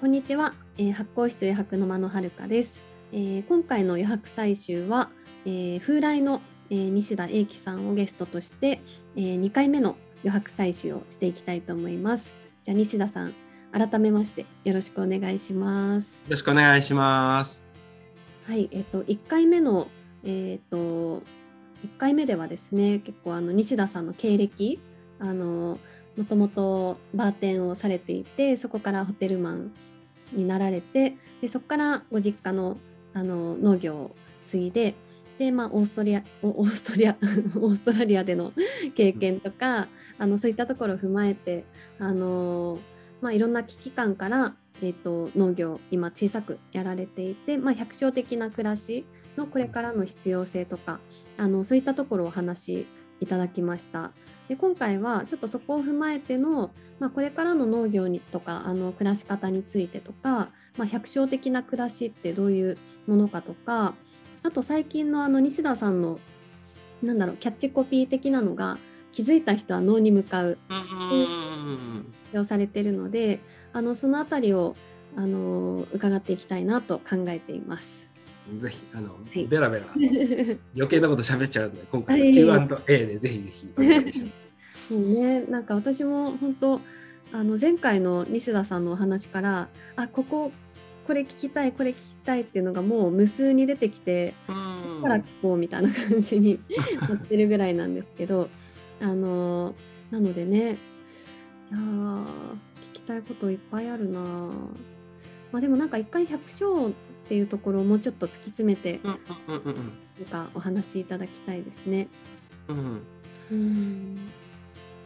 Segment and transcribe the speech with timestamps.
[0.00, 2.80] こんにちは、えー、発酵室余白の間のはるかです、
[3.12, 5.10] えー、今回の余白採集は、
[5.44, 6.40] えー、風来の、
[6.70, 8.80] えー、西田英樹さんをゲストとして、
[9.14, 12.30] えー、2回目の余白採集をしていきたいと思います。
[12.64, 13.34] じゃあ西田さん
[13.72, 16.06] 改めましてよろしくお願いします。
[16.06, 17.62] よろしくお願いします。
[18.46, 19.88] はいえっ、ー、と1回目の
[20.24, 21.22] えっ、ー、と
[21.84, 24.80] 1回目ではですね結構あの西田さんの経歴
[25.18, 25.78] あの
[26.16, 29.72] もともとバーテンをされていてそこからホテルマン
[30.32, 32.78] になられてでそこからご実家の
[33.12, 34.16] あの農業を
[34.46, 34.94] 継いで
[35.38, 37.16] で、まあ、オーストリアオーストリア
[37.56, 38.52] オーストラリアでの
[38.94, 41.64] 経験とかあのそういったところを踏まえて
[41.98, 42.78] あの、
[43.20, 49.06] まあ、いろんな危機感から、えーと、農業今小さくやられていて、まあ、百姓的な暮らし
[49.36, 51.00] のこれからの必要性とか
[51.38, 52.86] あのそういったところをお話し
[53.20, 54.12] いただきました。
[54.48, 63.94] で今回はちょっとそこを踏まえての、まあ、これからの農業にとかあの暮らし方についてとか、まあ、百姓的な暮らしってどういうものかとか
[64.42, 66.18] あと最近のあの西田さんの
[67.02, 68.76] なんだろうキャッチコピー的なのが
[69.12, 70.58] 気づいた人は脳に向かう
[72.34, 73.40] をされてるので
[73.72, 74.74] あのその辺りを
[75.16, 78.09] あの伺っていきたいなと考えています。
[78.58, 79.86] ぜひあの、はい、ベラベラ
[80.74, 84.50] 余計なこと喋っちゃうんで今回の Q&A でぜひぜひお願いします。
[84.90, 86.80] ね、なんか私も本当
[87.32, 90.50] あの前回の西田さんのお話からあここ
[91.06, 94.52] これ聞きたいこれ聞きたいっていうのがもう無数に出てきてこ
[94.96, 96.60] こから聞こうみたいな感じに
[97.08, 98.48] なってるぐらいなんですけど
[99.00, 99.74] あの
[100.10, 104.20] なのでねいや聞きたいこといっぱいあるな
[105.52, 106.92] まあでもなんか一回百姓
[107.30, 109.18] っていうところをもうちょっと突き詰めて、なん
[110.28, 112.08] かお話しいただきたいですね。
[112.66, 113.02] うん、
[113.52, 114.18] うん。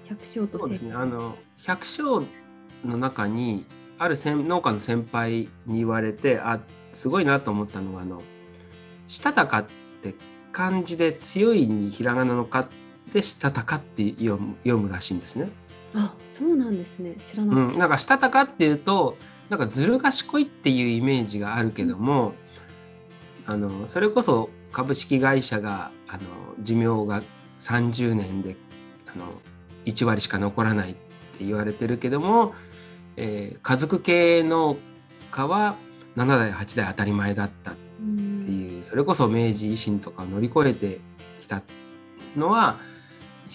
[0.09, 0.95] 百姓とそうですね。
[0.95, 2.27] あの百姓
[2.83, 3.67] の中に
[3.99, 6.61] ある農家の先輩に言われてあ
[6.95, 8.23] すごいなと思ったのがあの
[9.07, 9.67] 「したたか」っ
[10.01, 10.15] て
[10.51, 12.67] 漢字で強いにひらがなの「か」
[13.13, 15.51] で「したたか」って読む読むらしいんですね。
[15.95, 17.17] あそうなんですね。
[17.17, 17.73] 知らなかった。
[17.75, 19.19] うん、なんか「したたか」っていうと
[19.57, 22.33] なんかずる賢いっていうイメージがあるけども、
[23.47, 26.21] あのそれこそ株式会社があの
[26.61, 27.23] 寿命が
[27.61, 28.57] 30年で
[29.15, 29.27] あの
[29.85, 30.95] 1割しか残らないっ
[31.39, 32.53] て言われてるけども、
[33.17, 34.77] えー、家族系農
[35.31, 35.77] 家は
[36.17, 40.99] 7代8代当たり前だったっていう、それこそ明治維新とかを乗り越えて
[41.41, 41.63] きた
[42.35, 42.81] のは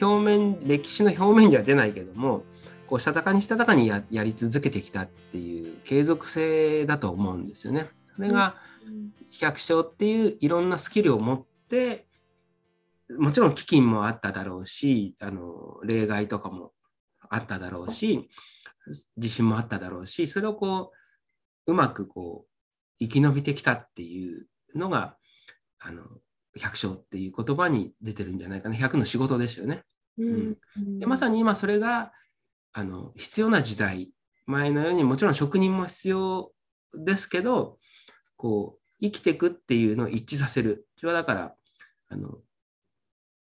[0.02, 2.44] 表面歴史の表面には出ないけども
[2.90, 7.88] こうしたたかにしたたかにやり続けてきたっていう継続性だと思うんですよね。
[8.16, 8.56] それが
[9.40, 12.08] 百姓っていういろんなスキルを持って
[13.20, 16.72] もちろん飢饉もあっただろうしあの例外とかも
[17.30, 18.28] あっただろうし
[19.18, 20.92] 地震もあっただろうしそれをこ
[21.68, 22.50] ううまくこう
[23.00, 25.16] 生き延びてきたっていうのが
[25.80, 26.04] あの
[26.60, 29.84] 百姓っていう言葉に出てるんじゃないかな百の仕事ですよね。
[30.18, 30.58] うん、
[31.00, 32.12] でまさに今それが
[32.74, 34.12] あの必要な時代
[34.46, 36.52] 前のようにもちろん職人も必要
[36.94, 37.78] ですけど
[38.36, 40.88] こう生きていくっていうのを一致させる。
[40.98, 41.56] それはだから
[42.10, 42.40] あの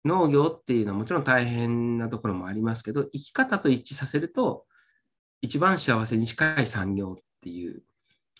[0.05, 4.67] 農業っていうのはもちろん大変なところもありますけど生き方と一致させると
[5.41, 7.83] 一番幸せに近い産業っていう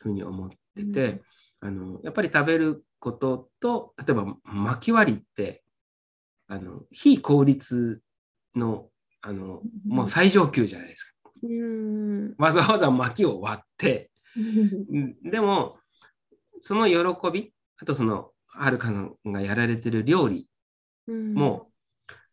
[0.01, 1.23] ふうに思ってて、
[1.63, 5.63] うん、あのやっぱり食べることと例えば薪割りって
[6.49, 8.01] あの非効率
[8.55, 8.89] の
[9.27, 11.15] あの、もう最上級じゃないですか。
[12.39, 14.11] わざわざ薪を割って、
[15.25, 15.79] でも、
[16.61, 20.47] その喜び、あとその、はるかのがやられてる料理
[21.09, 21.71] も、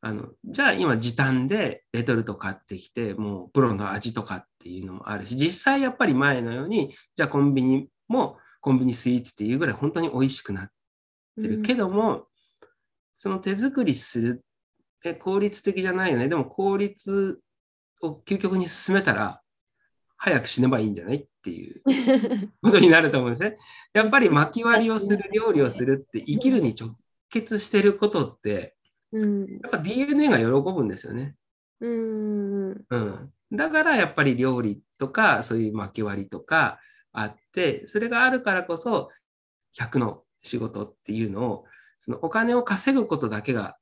[0.03, 10.69] あのじゃあ今時短でレトルト買ってきてもうプロの味とかっていうのもあるし実際やっぱり前のようにじゃあコンビニもコンビニスイーツっていうぐらい本当に美味しくなっ
[11.39, 12.25] てるけども、
[13.15, 14.43] その手作りする
[15.03, 16.27] え、効率的じゃないよね。
[16.27, 17.41] でも効率
[18.01, 19.41] を究極に進めたら、
[20.17, 21.81] 早く死ねばいいんじゃないっていう
[22.61, 23.57] ことになると思うんですね。
[23.93, 26.95] やっぱり巻き割りをする、料理をするって生きるに直
[27.29, 28.75] 結してることって、
[29.11, 31.35] うん、やっぱ DNA が喜ぶんですよね。
[31.79, 33.33] うん、うん。
[33.51, 36.79] だからやっぱり料理とかそういう巻き割りとか
[37.11, 39.09] あってそれがあるからこそ
[39.77, 41.65] 100の仕事っていうのを
[41.99, 43.77] そのお金を稼ぐことだけが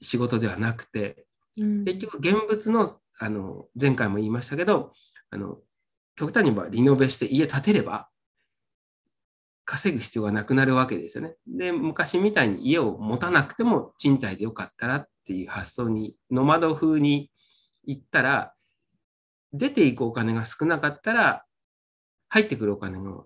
[0.00, 1.26] 仕事ではなくて、
[1.60, 4.92] うん、結局現物のあの前回も言いましたけど
[5.30, 5.58] あの
[6.16, 8.08] 極端に言えばリノベして家建てれば
[9.64, 11.34] 稼ぐ必要がなくなるわけですよね。
[11.46, 17.30] で昔みたいに家を持たなくても賃貸でよかったらっていう発想にノマド風に
[17.84, 18.54] 行ったら
[19.52, 21.44] 出ていくお金が少なかったら
[22.28, 23.24] 入ってくるお金が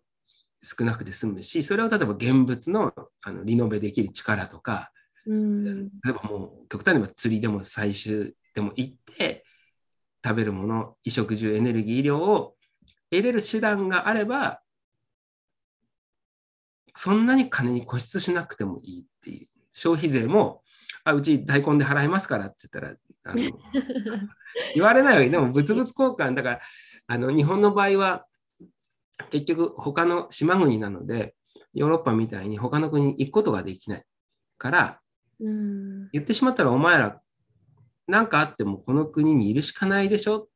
[0.63, 2.93] 少なくて済むし、それを例えば現物の
[3.23, 4.93] あのリノベできる力とか、
[5.27, 5.85] うん。
[5.89, 9.45] 例えばもう極端に釣りでも採集でも行って
[10.25, 12.55] 食べるもの衣食住エネルギー量を
[13.11, 14.61] 得れる手段があれば
[16.95, 19.47] そんなに金に固執しなくてもいいっていう。
[19.73, 20.63] 消費税も
[21.05, 23.41] あうち大根で払いますからって言ったらあの
[24.75, 25.31] 言われないわけ。
[25.31, 26.35] でも物々交換。
[26.35, 26.61] だから
[27.07, 28.27] あの日本の場合は
[29.31, 31.35] 結局他の島国なので
[31.73, 34.05] ヨーロッパみたいに他の国に行くことができない
[34.59, 35.01] から
[35.41, 36.09] うん。
[36.13, 37.21] 言ってしまったらお前ら
[38.07, 40.49] 何かあってもこの国にいるしかないでしょ？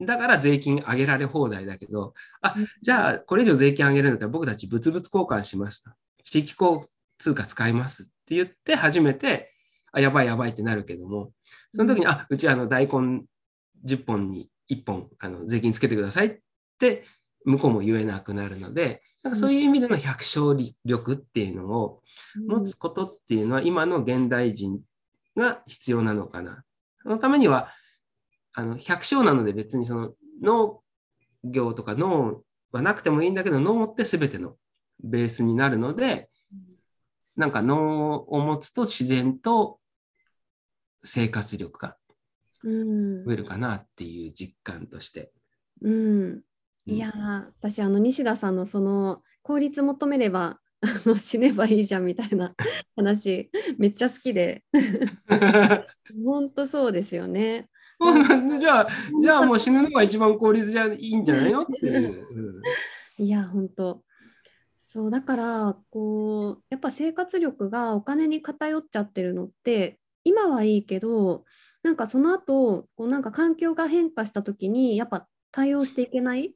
[0.00, 5.90] だから税金上げられ放題だけどあじゃあこれ以上税金上げるんだったら僕たち物々交換しますと。
[6.24, 6.84] 地域交
[7.18, 9.52] 通貨使いますって言って初めて
[9.92, 11.32] あやばいやばいってなるけども
[11.74, 13.24] その時に、あうちあの大根
[13.84, 16.38] 10本に1本あの税金つけてくださいっ
[16.78, 17.04] て
[17.44, 22.02] 向こうも言えなくなるのでなんかそういう意味での百姓力っていうのを
[22.48, 24.80] 持つことっていうのは今の現代人
[25.36, 26.64] が必要なのかな。
[27.02, 27.68] そのためには、
[28.52, 30.12] あの、百姓なので別にその
[30.42, 30.82] 農
[31.44, 32.42] 業とか農
[32.72, 34.56] はなくてもいいんだけど、農って全ての
[35.02, 36.28] ベースになるので、
[37.36, 39.78] なんか農を持つと自然と
[40.98, 41.96] 生活力が
[42.64, 43.24] うん。
[43.24, 45.30] 増えるかなっていう実感として。
[45.80, 46.42] うん
[46.86, 52.54] いやー私あの西田さんのその効率求めれば あの死ねばいいじゃんみたいな
[52.96, 54.64] 話めっちゃ好きで
[56.24, 57.68] 本当そうですよね。
[58.58, 58.88] じゃあ、
[59.20, 61.62] じゃあもう死ぬのが一番効率じゃいいんじゃないの？
[61.62, 62.26] っていう。
[62.36, 62.62] うん
[63.24, 64.02] いや本当
[64.76, 71.44] そうだからこうやっぱ生活力がお金に偏っちゃってるのって今はいいけど
[71.84, 76.54] なんかその後こうなんか環境が変化した時にやっぱ対応していけない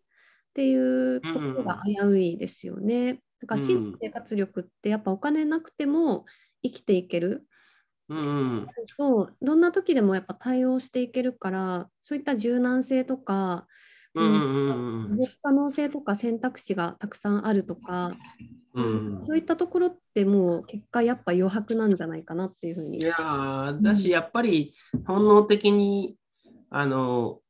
[0.56, 3.20] っていうところが危ういですよね。
[3.42, 6.24] だから真の生活力ってやっぱお金なくても
[6.62, 7.46] 生きていける
[8.08, 8.66] うん
[9.42, 13.66] どんな時でもやっぱ対応していけるからそういった柔軟性とか
[14.14, 18.12] うんうんうん持続可能性とか選択肢がたくさんあるとか、
[18.74, 22.98] うんそういったところってもう結果やっぱ余白なんじゃないかなっていうふうに。
[22.98, 24.74] いやーだしやっぱり
[25.06, 26.16] 本能的に
[26.68, 27.40] あの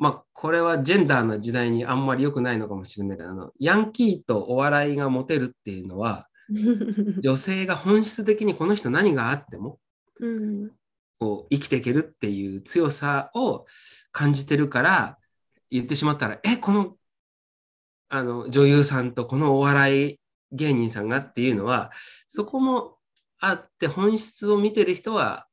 [0.00, 6.26] まあこれはジェンダーの時代にあんまり良くないのかもしれないけどあのヤンキーとお笑いがモテるっていうのは
[7.22, 9.78] 女性が本質的にこの人何があっても
[10.18, 10.70] うん。
[11.20, 13.66] こう生きていけるっていう強さを
[14.10, 15.18] 感じてるから
[15.70, 16.96] 言ってしまったらえこの
[18.08, 20.20] あの女優さんとこのお笑い
[20.50, 21.92] 芸人さんがっていうのは
[22.26, 22.96] そこも
[23.38, 25.46] あって本質を見てる人は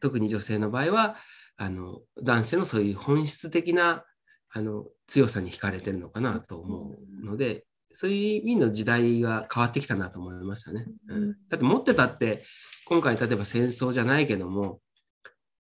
[0.00, 1.16] 特に女性の場合は
[1.56, 4.04] あの男性のそういう本質的な
[4.50, 10.86] あの強さに惹かれてるのかなと思うのでそういう意味の時代が変わってきたなと思いましたね。
[11.08, 12.44] うん、だって持ってたって
[12.86, 14.80] 今回例えば戦争じゃないけども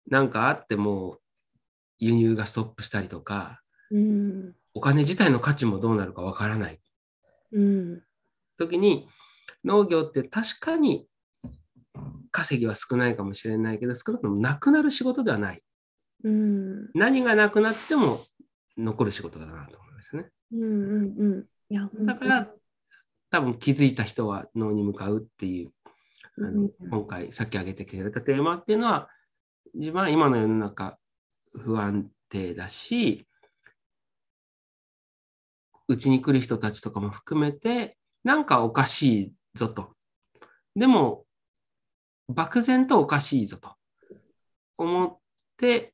[0.08, 1.18] なんかあっても
[1.98, 3.60] 輸入がストップしたりとか
[3.90, 4.54] うん。
[4.74, 6.78] お金自体の価値もどうなるかわからない。
[7.52, 8.02] うん。
[8.56, 9.08] 時に
[9.64, 11.06] 農業って確かに
[12.30, 15.62] 稼ぎは少ないかもしれないけど少なくともなくなる仕事ではない
[16.24, 16.90] うん。
[16.94, 18.20] 何がなくなっても
[18.76, 20.26] 残る仕事だなと思いましたね。
[20.52, 21.46] うんうんうん。
[21.70, 22.48] いやだから
[23.30, 25.72] 多分気づいた人は農に向かうっていう
[26.38, 26.90] あのうん。
[26.90, 29.08] 今回さっき挙げてくれたテーマっていうのは
[29.74, 30.98] 自分は今の世の中
[31.62, 33.26] 不安定だし
[35.88, 39.94] うちに来る人たちとかも含めてなんかおかしいぞと。
[40.76, 41.24] でも
[42.28, 43.74] 漠然とおかしいぞと
[44.78, 45.18] 思っ
[45.56, 45.92] て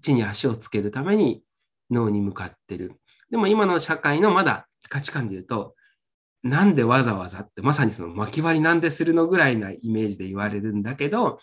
[0.00, 1.42] 地に足をつけるために
[1.90, 3.00] 脳に向かってる
[3.30, 5.74] でも今の社会のまだ価値観で言うと
[6.42, 11.38] なんでわざわざってまさにその巻き割りなんでするのぐらいなイメージで言われるんだけど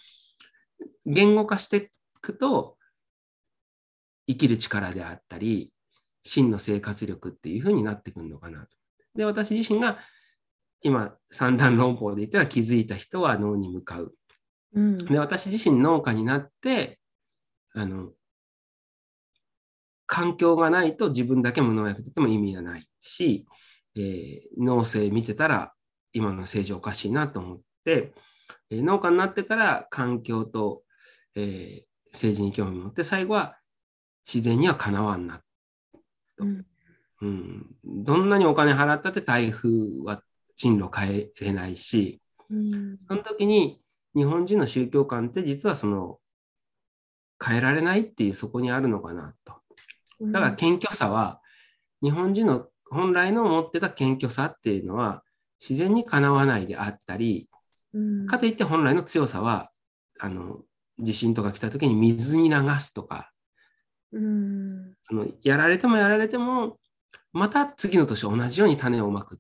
[1.06, 1.88] 言語化してい
[2.22, 2.78] くと
[4.28, 5.72] 生きる力であったり
[6.24, 8.68] 真の生活力っていう風になってくるのかなと。
[9.16, 10.00] で私自身が
[10.82, 14.16] 今三段論法で言ったら気づいた人は脳に向かう。
[14.74, 17.00] うんで私自身農家になって
[17.74, 18.12] あの
[20.08, 23.46] 環境がないと自分だけ無農薬とっても意味がないし、
[23.96, 25.74] えー農政見てたら
[26.14, 28.14] 今の政治おかしいなと思って、
[28.70, 30.84] えー農家になってから環境と、
[31.36, 31.84] えー
[32.14, 33.58] 政治に興味を持って最後は
[34.26, 35.42] 自然にはかなわんな、
[36.38, 36.66] うん
[37.22, 37.66] うん。
[37.84, 39.70] どんなにお金払ったって台風
[40.06, 40.22] は
[40.56, 43.82] 進路変えれないし、うんその時に
[44.16, 46.20] 日本人の宗教観って実はその
[47.44, 49.65] 変えられないっていうそこにあるのかなと。
[50.22, 51.42] だから謙虚さは
[52.02, 55.24] 日本人の本来の持ってた謙虚さっていうのは
[55.60, 57.50] 自然にかなわないであったり、
[57.94, 58.28] うん。
[58.28, 59.72] かといって本来の強さは、
[60.20, 60.60] あの、
[61.00, 63.32] 地震とか来た時に水に流すとか、
[64.12, 64.94] うん。
[65.04, 66.78] そのやられてもやられても、
[67.34, 69.38] また次の年同じように種をまくっ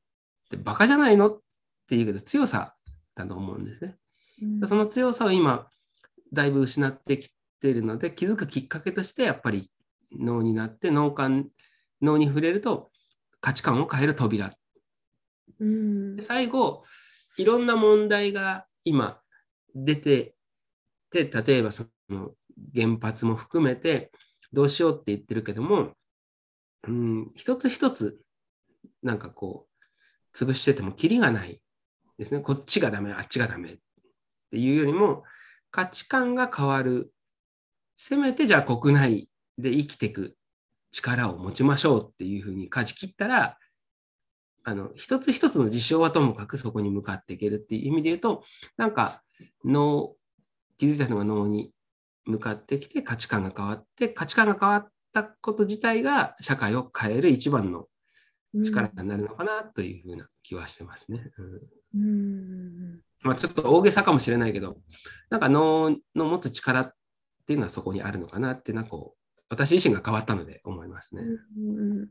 [0.49, 1.39] て、バカじゃないのっ
[1.87, 2.75] ていうけど強さ
[3.15, 3.95] だと思うんですね。
[4.41, 4.67] うん。
[4.67, 5.67] その強さを今、
[6.33, 7.29] だいぶ失ってき
[7.61, 9.69] ているので、気づくきっかけとして、やっぱり
[10.11, 11.49] 脳になって、脳幹、
[12.01, 12.91] 脳に触れると
[13.41, 14.53] 価値観を変える扉。
[15.59, 16.83] うんで最後、
[17.37, 19.19] いろんな問題が今
[19.73, 20.35] 出て
[21.09, 22.31] て、例えばその
[22.73, 24.11] 原発も含めて、
[24.51, 25.93] どうしようって言ってるけども、
[26.87, 28.19] うん、一つ一つ、
[29.03, 31.61] なんかこう、潰しててもキリがない
[32.17, 32.39] ですね。
[32.39, 33.77] こっちがダメ、あっちがダメっ
[34.51, 35.23] ていうよりも、
[35.71, 37.11] 価値観が変わる。
[37.97, 40.35] せめてじゃあ国内で生きていく
[40.91, 43.57] 力を持ちましょうっていうふうに舵切ったら、
[44.63, 48.43] あの、一つ一つの事象はともかくそこに向かっていけるっていう意味で言うと、
[48.77, 49.21] なんか
[49.63, 50.15] 脳、
[50.77, 51.71] 気づいたのが脳に
[52.25, 57.85] 向かってきて価値観が変わって、価値観が変わったこと自体が社会を変える一番の
[58.63, 61.31] 力になるのかなというふうな気はしてますね。
[61.93, 64.77] うんうんまあ、ちょっと大げさかもしれないけど、
[65.29, 66.91] なんか脳の持つ力っ
[67.45, 71.23] ていうのはそこにあるのかなっていうのはこう、私自身が変わったので思いますね。
[71.57, 72.09] うんうん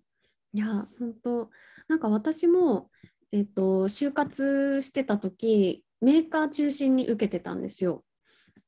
[0.53, 1.50] いや本当
[1.88, 2.88] なんか私も、
[3.33, 8.05] えっと就活してた時メーカー中心に受けてたんですよ。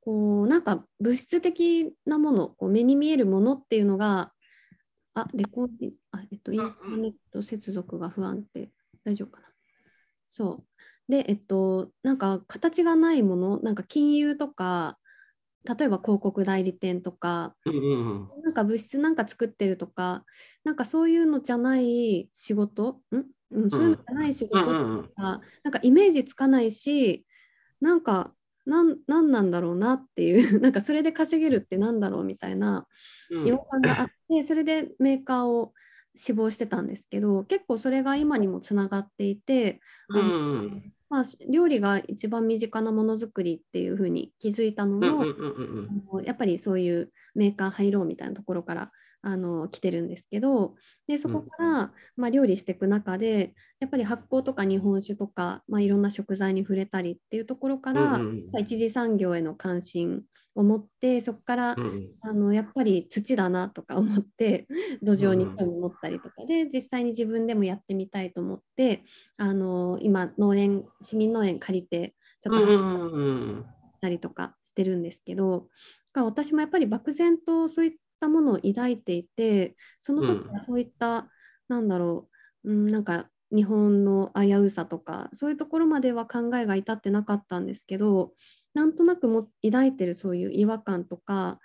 [0.01, 4.33] こうなんか物質的なものこう目に見えるものっていうのが
[5.15, 8.71] あレコーディあえっとインターネット接続が不安定
[9.05, 9.47] 大丈夫かな？
[10.29, 10.65] そ
[11.09, 14.99] うでえっとなんか形がないものなんか金融とか
[15.67, 18.43] 例えば広告代理店とかうんうんうん。
[18.43, 20.25] なんか物質なんか作ってるとか、
[20.65, 23.25] なんかそういうのじゃない仕事、ん？
[23.51, 25.11] うん、そういうのじゃない仕事とか、うんうんうん。
[25.17, 25.41] なん
[25.73, 27.27] かイメージつかないし、
[27.81, 28.33] なんか
[28.67, 32.87] なんなんなんだろうなっていう、 なんかそれで稼げるってなんだろうみたいな
[33.31, 33.47] うん。
[33.47, 35.73] 違和感があって、それでメーカーを
[36.15, 48.91] 志望してたんですけど、結構それが今にもつながっていて、うんうんまあ、料理が一番身近なものづくりっていうふうに気づいたのも、やっぱりそういうメーカー入ろうみたいなところから
[49.23, 50.77] あの来てるんですけど
[51.09, 58.21] でそこから、まあ、料理していく中でやっぱり発酵とか日本酒とか、まあ、いろんな食材に触れたりっていうところから、うん
[58.55, 60.23] うん一次産業への関心
[60.57, 62.09] を持ってそこから、うんうん。
[62.23, 64.67] あのやっぱり土だなとか 思って
[65.03, 69.05] 土壌に興味持ったりとかで、実際に自分でもやってみたいと思って
[69.37, 73.67] あの今農園市民農園借りてちょっとうんうんうん
[74.01, 75.65] たりとかしてるんですけど、だ
[76.13, 81.29] から私もやっぱり漠然とそういったものを抱いていて、その時はそういった、
[81.69, 82.29] なんだろ
[82.65, 88.33] う、うん、なんか日本の危うさとか、そういうところまでは考えが至ってなかったんですけど、
[88.77, 91.61] なんとなくも抱いてるそういう違和感とか、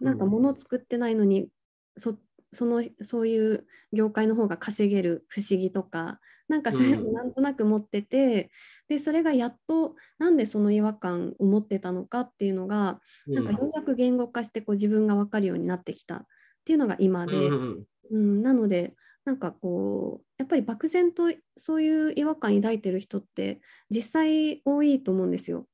[0.00, 1.50] なんか物を作ってないのに、
[1.98, 2.18] そ
[2.52, 7.14] そのそういう業界の方が稼げる不思議とか、なんかそういうのうん。
[7.14, 8.50] なんとなく持ってて、
[8.88, 16.26] でそれがやっとなんでその違和感を持ってたのかっていうのが、なんかようやく言語化してこう自分が分かるようになってきたっ
[16.64, 17.84] ていうのが今で、うんうん。
[18.10, 18.94] うん、なので
[19.24, 25.68] なんかこうやっぱり漠然とそういう違和感抱いてる人って実際多いと思うんですよ。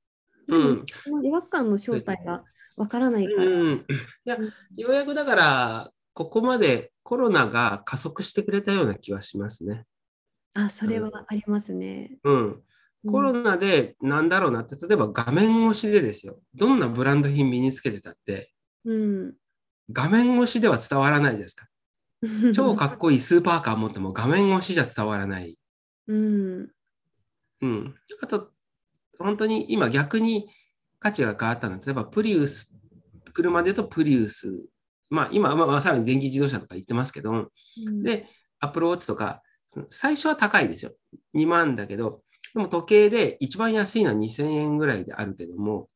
[0.51, 2.45] うんその違和感の正体が
[2.77, 3.45] 分からないから。
[3.45, 3.87] うん
[4.25, 4.37] いや
[4.77, 9.85] ようやくだからここまでコロナが加速してくれたような気はしますね。
[10.55, 12.19] あそれはありますね。
[12.25, 12.63] うん、
[13.07, 18.53] コロナでなんだろうなって、例えば画面越しでですよ、どんなブランド品身につけてたって、
[18.85, 19.35] うん、
[19.93, 21.67] 画面越しでは伝わらないですか。
[22.53, 25.57] 超かっこいいスーパーカー持っても画面越しじゃ伝わらない。
[26.09, 26.71] うん
[27.63, 27.95] うん。
[28.23, 28.51] あと、
[29.21, 30.49] 本当に今逆に
[30.99, 32.75] 価値が変わったのは、例えばプリウス、
[33.33, 34.65] 車で言うとプリウス、
[35.09, 37.51] まあ今、まあ、さらに電気自動車とか言ってますけど、
[37.87, 38.03] うん。
[38.03, 38.27] で、
[38.59, 39.43] アップルウォッチとか、
[39.89, 40.93] 最初は高いですよ。
[41.35, 42.23] 2万だけど、
[42.55, 45.89] でも時計で一番安いのは2000円ぐらいであるけども、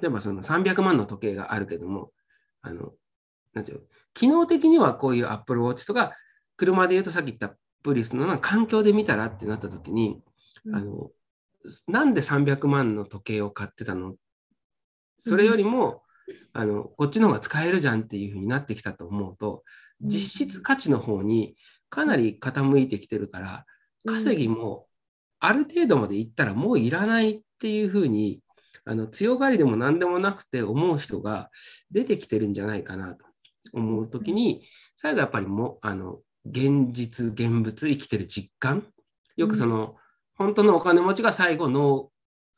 [0.00, 2.10] 例えばその300万の時計があるけども、
[2.62, 2.92] あの、
[3.52, 6.12] なんていうの、機能的にはこういうアップルウォッチとか、
[6.56, 10.20] 車で言うとさっき言ったプリウスのような環境で見たらってなった時に、
[10.72, 11.10] あの、
[11.88, 14.14] なんで300万の時計を買ってたの？
[15.18, 16.02] それよりも、
[16.52, 19.62] あの、こっちの方が使えるじゃんっていうふうになってきたと思うと、
[20.02, 20.08] うん。
[20.08, 21.56] 実質価値の方に
[21.88, 23.64] かなり傾いてきてるから、
[24.06, 24.86] 稼ぎも
[25.40, 28.40] ある程度までいったらもういらないっていうふうに、
[28.84, 31.50] あの強がりでも何でもなくて思う人が
[31.90, 33.24] 出てきてるんじゃないかなと
[33.72, 34.64] 思うときに、
[34.96, 38.86] 最後やっぱりもあの現実現物生きてる実感？
[39.36, 39.96] よくその、
[40.36, 42.10] 本当のお金持ちが最後の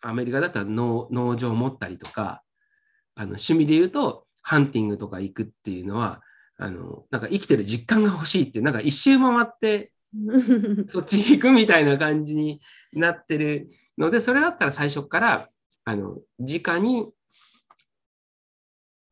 [0.02, 2.42] アメリカだったら農農場を持ったりとか
[3.14, 6.22] あの趣味で言うとハンティングとか行くっていうのは
[6.58, 9.92] あのなんか生きてる実感が欲しいってなんか一周回って
[10.88, 12.60] そっちに行くみたいな感じに
[12.92, 15.48] なってるのでそれだったら最初から
[15.84, 17.10] あの直に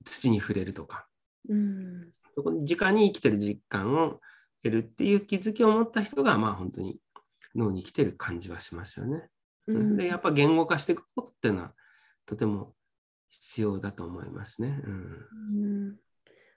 [0.05, 1.07] 土に触れるとか、
[1.49, 2.11] うん。
[2.35, 4.21] そこに直に生きてる実感を
[4.63, 6.99] 得るっていう気づきを持った人がまあ本当に
[7.55, 9.29] 脳に生きてる感じはしますよね。
[9.67, 11.75] うんでやっぱ言語化していくことっていうのは
[12.27, 12.75] とても
[13.31, 14.81] 必要だと思いますね。
[14.85, 15.97] うんうん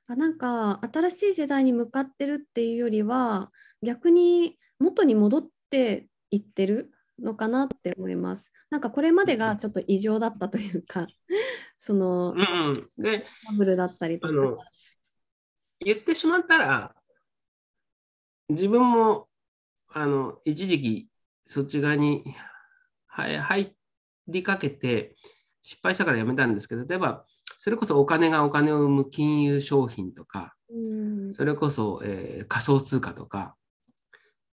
[0.09, 3.51] あなんか新しい時代に向かってるっていうよりは
[3.83, 8.51] 逆に元に戻っていってるのかなって思います。
[8.69, 11.07] なんかこれまでがちょっと異常だったというか
[11.77, 12.89] そのうん
[13.57, 14.63] ブルだったりとか。
[15.79, 16.95] 言ってしまったら
[18.49, 19.27] 自分も
[19.93, 21.07] あの一時期
[21.45, 22.23] そっち側に
[23.07, 23.75] はい入
[24.27, 25.15] りかけて
[25.61, 27.25] 失敗したからやめたんですけど例えば
[27.57, 33.55] それこそお金がお金を生む金融商品とかうんそれこそ、えー仮想通貨とか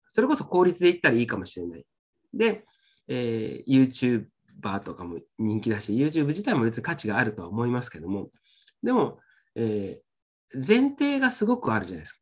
[0.09, 1.85] それこそ効率で言ったらいいかもしれない。
[2.35, 2.65] で、
[3.07, 4.25] えー
[4.63, 8.31] YouTuber とかも人気だし YouTube 自体も別に価値があるとは思いますけども
[8.83, 9.19] でも、
[9.55, 10.09] えー
[10.55, 12.21] 前提がすごくあるじゃないですか。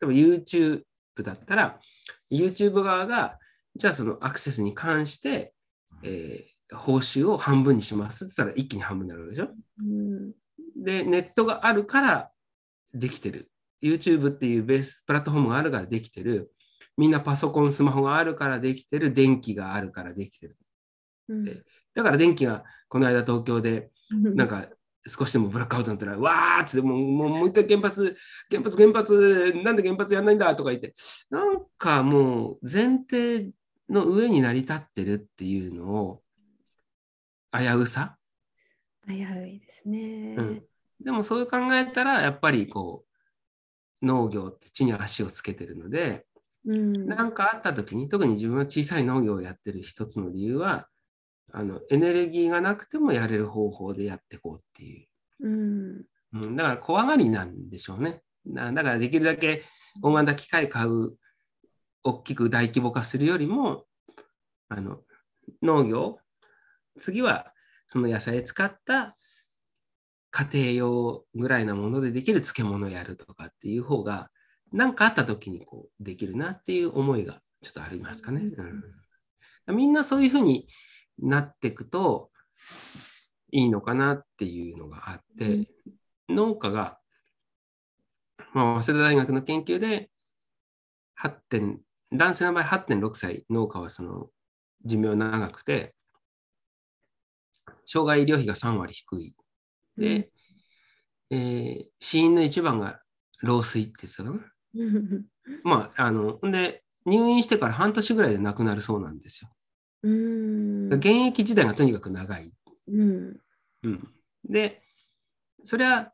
[0.00, 0.82] 例えば YouTube
[1.22, 1.78] だったら
[2.30, 3.38] YouTube 側が
[3.76, 5.54] じゃあそのアクセスに関して、
[6.02, 9.48] えー報酬を半分にしますって言ったら一気に半分になるでしょ？
[9.80, 10.32] うん
[10.82, 12.30] で、ネットがあるから
[12.94, 13.50] できてる。
[13.82, 16.50] YouTube っていうベースプラットフォームがあるからできてる。
[16.96, 19.12] みんなパソコン、スマホがあるからできてる。
[19.12, 20.56] 電気があるからできてる。
[21.28, 21.62] うんで
[21.94, 24.66] だから電気がこの間東京でうん なんか
[25.06, 28.16] 少しでもブラックアウトになったら、わーっつってもうもうもう一回原発、
[28.50, 30.94] 原発、原発、なんで原発やんないんだとか言って、
[31.30, 33.50] なんかもう前提
[33.88, 36.22] の上に成り立ってるっていうのを
[37.52, 38.16] 危うさ？
[39.06, 40.36] 危ういですね。
[40.38, 40.62] うん。
[41.00, 43.04] でもそう考えたらやっぱりこ
[44.02, 46.24] う農業って地に足をつけてるので
[46.66, 47.06] うん。
[47.06, 50.88] 何かあった時に特に自分は小さい農業をやってる一つの理由は
[51.56, 55.06] あのエネルギーがなくてもやれる方法でやっていこうってい
[55.40, 56.04] う、うん。
[56.32, 58.22] うん、だから怖がりなんでしょうね。
[58.44, 59.62] なだからできるだけ
[60.02, 61.16] 大型機械買う
[62.02, 63.84] 大きく大規模化するよりも
[64.68, 64.98] あの
[65.62, 66.18] 農業
[66.98, 67.52] 次は
[67.86, 69.16] その野菜使った
[70.32, 74.28] 家庭用ぐらいなものでできる漬物をやるとかっていう方が
[74.72, 78.50] 何かあった時にこうできるなっていう思いがちょっとありますかね。
[79.68, 80.66] うん、みんなそういうふうに
[81.18, 82.30] なっていくと
[83.50, 85.66] いいのかなっていうのがあって、
[86.28, 86.98] 農家が、
[88.52, 90.10] まあ、早稲田大学の研究で
[91.20, 91.80] 8点
[92.12, 94.28] 男性の場合8.6歳農家はその
[94.84, 95.94] 寿命長くて
[97.86, 99.34] 障害医療費が3割低い。
[99.96, 100.30] で、
[101.30, 103.00] えー死因の一番が
[103.42, 104.40] 老衰って言ってたかな？
[104.74, 105.24] うん
[105.62, 109.50] まあ、あの、んで、入院してから半年ぐらいで亡くなるそうなんですよ。
[110.04, 110.92] うん。
[110.94, 112.52] 現役時代がとにかく長い。
[112.88, 113.40] うん。
[113.82, 114.08] うん、
[114.48, 114.82] で、
[115.62, 116.12] それは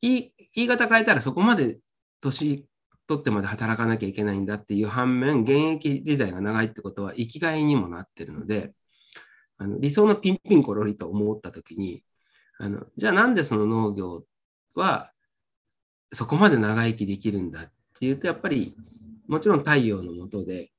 [0.00, 1.78] 言い言い方変えたらそこまで
[2.20, 2.66] 年
[3.06, 8.72] 取ってまで働かなきゃいけないんだっていう反面、現役時代が長いってことは生きがいにもなってるので、
[9.58, 12.04] あの理想のピンピンコロリと思ったときに
[12.58, 14.24] あの、じゃあなんでその農業
[14.74, 15.12] は
[16.12, 18.76] そこまで長生きできるんだっていうと、やっぱり
[19.28, 20.70] もちろん太陽の下で、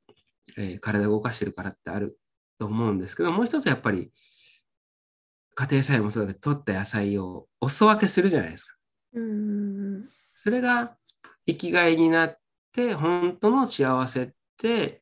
[0.58, 2.19] えー体を動かしてるからってある
[2.60, 4.12] と思うんですけど、もう一つやっぱり
[5.56, 8.76] 家庭菜園もそうだけど、取った野菜をお裾分けするじゃないですか。
[9.14, 10.96] うんそれが
[11.48, 12.38] 生きがいになっ
[12.74, 15.02] て、本当の幸せって、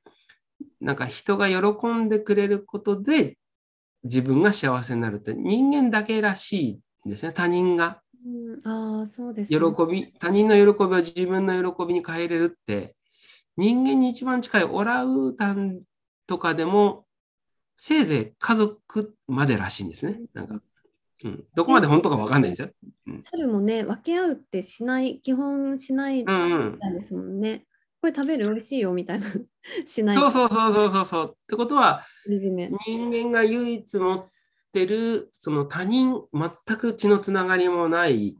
[0.79, 3.37] なんか人が喜んでくれることで
[4.03, 7.33] 自分が幸せになるって人間だけらしいんですね。
[7.33, 12.95] 他人がうんああそうです喜ねび、他人の喜びを自分の喜びに変えれるって、
[13.57, 15.81] 人間に一番近いオランウータン
[16.27, 17.06] とかでも、
[17.77, 20.19] せいぜい家族までらしいんですね。
[20.33, 20.61] なんか、
[21.23, 22.69] うん、どこまで本当かわかんないですよ。
[23.21, 26.77] 猿もね分け合うってしない基本しないみうんうん。
[26.79, 27.65] たいですもんね。
[28.01, 29.25] これ食べる美味しいよみたいな
[29.85, 31.31] しないそうそうそうそうそうそう。
[31.33, 32.03] ってことは。
[32.27, 34.29] 人間が唯一持っ
[34.71, 38.37] てる、その他人、全く血のつながりもない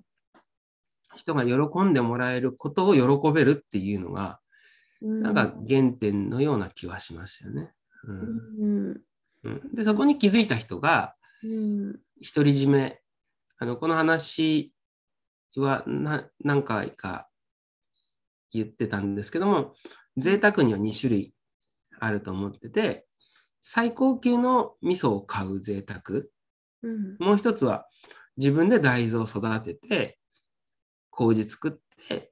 [1.16, 4.40] 人が喜んでもらえることを喜べるっていうのが、
[5.02, 7.72] うんなんか原点のような気はしますよね。
[8.04, 9.02] うんうん
[9.48, 11.94] うん、で、そこに気づいた人が、うん。
[12.34, 13.00] 独り占め、
[13.60, 14.74] あの、この話
[15.56, 17.30] はな何回か
[18.52, 19.74] 言ってたんですけども、
[20.18, 21.34] 贅沢には2種類
[22.00, 23.08] あると思ってて、
[23.62, 26.24] 最高級の味噌を買う贅沢。
[26.84, 27.18] うん。
[27.20, 27.88] もう一つは
[28.38, 30.20] 自分で大豆を育てて、
[31.10, 32.32] 麹作って、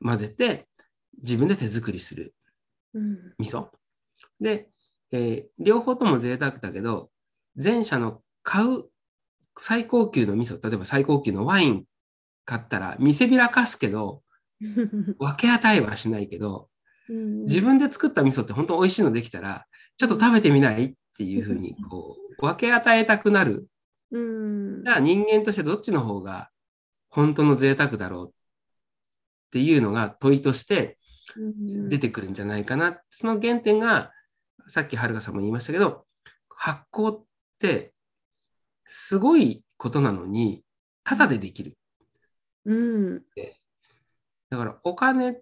[0.00, 0.68] 混ぜて、
[1.22, 2.34] 自分で手作りする
[2.94, 3.34] うん。
[3.38, 3.68] 味噌。
[4.40, 4.70] で、
[5.12, 7.10] えー両方とも贅沢だけど、
[7.62, 8.84] 前者の買う
[9.58, 11.84] 最高級の味噌、例えば最高級のワイン
[12.44, 14.22] 買ったら見せびらかすけど、
[15.18, 16.68] 分け与えはしないけど、
[17.08, 19.66] うん自分で作った味噌って本当美味しいのできたら、
[19.96, 23.68] ちょっと食べてみないっていうふうに、こう、分け与えたくなる。
[24.10, 26.50] うんじゃあ人間としてどっちの方が
[27.08, 28.32] 本当の贅沢だろうっ
[29.50, 30.98] ていうのが問いとして
[31.36, 33.00] うん出てくるんじゃないかな。
[33.10, 34.12] その原点が、
[34.66, 36.04] さっきはるかさんも言いましたけど、
[36.48, 37.24] 発酵っ
[37.58, 37.94] て
[38.84, 40.62] すごいことなのに、
[41.04, 41.76] ただでできる。
[42.64, 43.22] うん
[44.48, 45.40] だからお金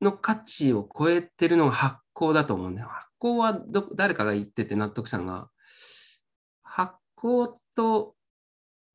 [0.00, 2.88] の価値を超えてるのが発酵だと思うんだよ。
[2.88, 5.50] 発酵はど誰かが言ってて納得したのが、
[6.62, 8.14] 発酵と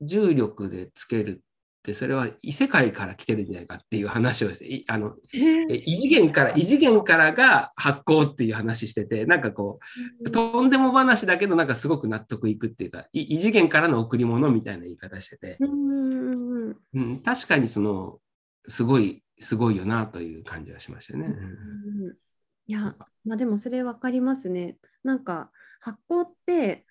[0.02, 1.44] 重力でつける
[1.82, 9.80] って、それは異世界から来てるんじゃないかっていう話をして、いあのえ異次元から、異次元からが発酵っていう話してて、なんかこ
[10.24, 18.20] う、とんでも話だけど、なんかすごく納得いくっていうか、い異次元からの贈り物みたいな言い方してて、うんうんうん、確かにその、
[18.68, 21.28] すごい、すごいよなという感じはしましたよね。
[21.28, 22.16] うん
[22.68, 24.78] いや、まあでもそれ分かりますね。
[25.04, 26.86] なんか発酵って、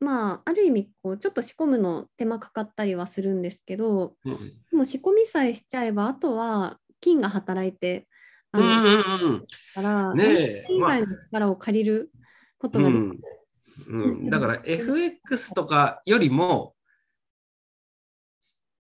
[0.00, 4.38] まあある意味こうちょっと仕込むの手間かかったりはするんですけど、うん
[4.70, 8.08] でも仕込みさえしちゃえば、あとは菌が働いて、
[8.52, 12.10] あうんの、うんから、ねえ以外の力を借りる
[12.58, 13.04] ことができる。
[13.88, 16.74] うんうん、だから FX とかよりも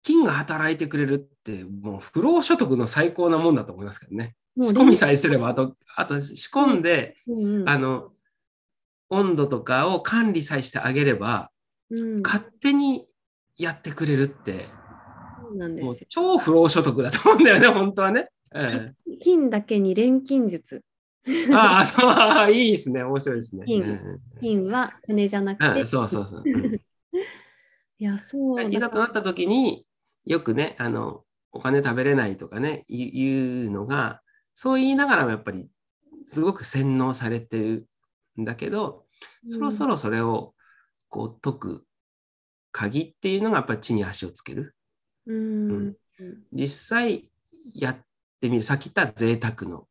[0.03, 4.37] 金が働いてくれるってもう不労所得の最高なもんだと思いますけどね。
[4.61, 7.69] 仕込みさえすればあとあと仕込んで、うんうん。
[7.69, 8.11] あの
[9.15, 11.51] 温度とかを管理さえしてあげれば
[11.91, 13.07] うん勝手に
[13.57, 14.67] やってくれるって
[15.41, 15.87] そうなんですよ。
[15.87, 18.29] もう超不労所得だと思うんだよね 本当はね。
[18.55, 20.83] え金だけに錬金術。
[21.27, 23.65] えああそう いいですね面白いですね。
[23.67, 26.43] 金うん金は金じゃなくて、うん、そうそうそう。
[26.45, 26.81] うん
[27.99, 29.87] いや、そういざとなった時に
[30.27, 34.21] よくねあのお金食べれないとかね言う言うのが
[34.55, 35.69] そう言いながらもやっぱり
[36.27, 37.87] すごく洗脳されてる
[38.41, 39.04] んだけど、
[39.47, 40.55] そろそろそれを
[41.09, 41.87] こう解く
[42.73, 44.75] 鍵っていうのがやっぱり地に足をつける。
[45.27, 45.97] うん、うん
[46.53, 47.31] 実際
[47.75, 47.99] やっ
[48.41, 49.89] てみるさっき言った贅沢の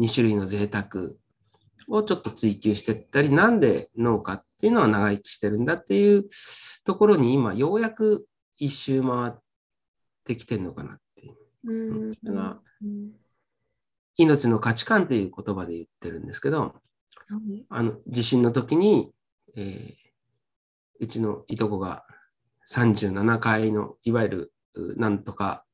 [0.00, 1.12] 2種類の贅沢
[1.88, 6.28] をちょっと追求していったりなんで農家っていうのは長生きしてるんだっていう
[6.84, 9.32] ところに今ようやく一周回っ
[10.24, 11.36] てきてるのかなっていう。
[11.64, 12.12] うん。
[12.82, 13.12] うん。
[14.16, 16.87] 命の価値観っていう言葉で言ってるんですけどはい
[17.68, 19.12] あの地震の時に、
[19.56, 20.08] えー
[21.00, 22.04] うちのいとこが
[22.70, 25.64] 37階のいわゆるうなんとか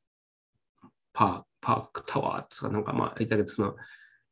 [1.12, 3.74] パーパークタワーとかなんかまあ言ったけどその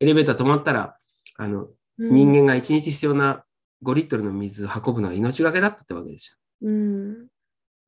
[0.01, 0.97] エレベーター止まったら
[1.39, 3.45] あの人間が1日必要な
[3.85, 6.69] 5リットルの水を運ぶのは命がけだったってわけですよ。
[6.69, 7.27] うん。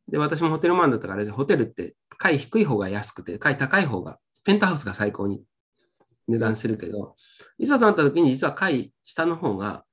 [0.09, 5.43] で私もホテルマンだったからホテルって階低い方が安くて階高い方がペンタハウスが最高に
[6.29, 7.17] 値段するけど
[7.59, 9.85] いざとなった時に実は階下の方が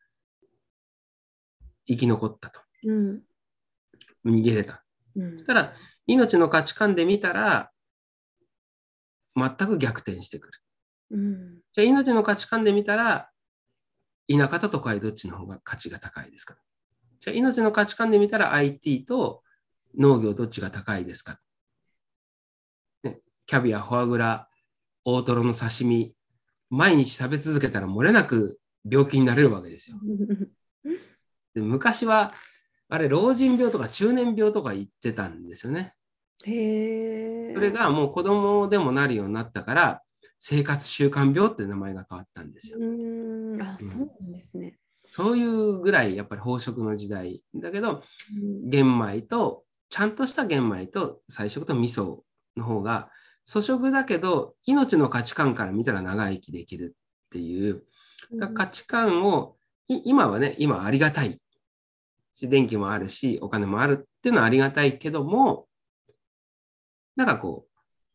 [1.88, 2.62] 生き残ったと。
[2.84, 3.22] うん。
[4.26, 4.84] 逃げれた。
[5.16, 5.32] うん。
[5.34, 5.74] そしたら
[6.08, 7.72] 命の価値観で見たら
[9.36, 10.60] 全く逆転してくる。
[11.12, 11.56] うん。
[11.74, 13.30] じゃあ命の価値観で見たら
[14.30, 16.56] 田舎と都会どっちの方が価値が高いですか？
[17.20, 19.44] じゃあ命の価値観で見たら IT と
[19.98, 21.40] 農業どっちが高いですか、
[23.04, 24.48] ね、キャビア、フォアグラ、
[25.04, 26.16] 大トロの刺身、
[26.72, 29.98] 毎日食べ続けたら漏れなく病気になれるわけですよ。
[31.54, 32.34] で昔は
[32.88, 35.94] あれ老人病とか中年病とか言ってたんですよね。
[36.46, 37.54] へえ。
[37.54, 40.02] それがもう子供でもなるようになったから
[40.40, 42.80] 生活習慣病って名前が変わったんですよ。
[42.80, 44.80] うんあそうなんですね。
[45.08, 48.02] そういうぐらいやっぱり飽食の時代だけど
[48.34, 52.22] うん玄米とちゃんとした玄米と菜食と味噌
[52.56, 53.10] の方が
[53.46, 56.96] 粗食だけど命の価値観から見たら長生きできる
[57.28, 57.84] っていう。
[58.56, 61.42] 価値観をい今はね今ありがたい
[62.34, 65.68] し電気もあるしお金もあるっていうのはありがたいけども
[67.16, 67.66] なんかこ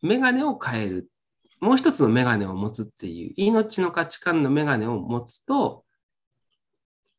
[0.03, 1.11] うメガネを変える。
[1.59, 5.85] もう一つのメガネを持つっていう命の価値観のメガネを持つと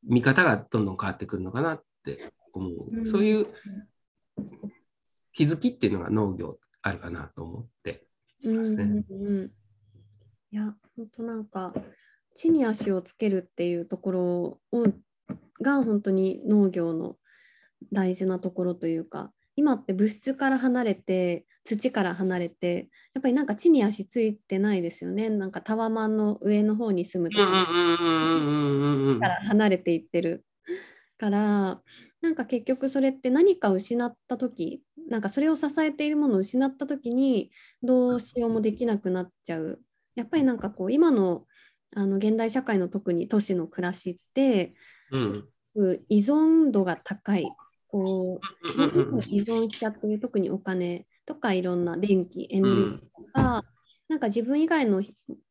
[0.03, 3.05] 見方がどんどん変わってくるのかなって思う、うん。
[3.05, 3.47] そういう
[5.33, 8.07] 気づきっていうのが農業あるかなと思って、
[8.43, 9.51] うんうんうん、
[10.51, 11.73] いや本当なんか
[12.35, 14.93] 地に足をつけるっていうところを
[15.61, 17.15] が本当に農業の
[17.91, 25.29] 大事なところというか今って物質から離れて土から離れてやっぱりなんか地に足ついてないですよね。
[25.29, 27.43] なんかタワマンの上の方に住むとか
[29.19, 30.45] から離れていってる
[31.17, 31.81] から
[32.21, 39.81] なんか結局それって何か失った時なんかそれを支えているものを失った時にどうしようもできなくなっちゃう。
[40.15, 41.45] やっぱりなんかこう今の
[41.95, 44.73] あの現代社会の特に都市の暮らしって、
[45.11, 47.47] うん、依存度が高い。
[47.89, 53.63] こう依存しちゃってる特にお金とかいろんな電気エネルギーとか、うん、
[54.09, 55.01] なんか自分以外の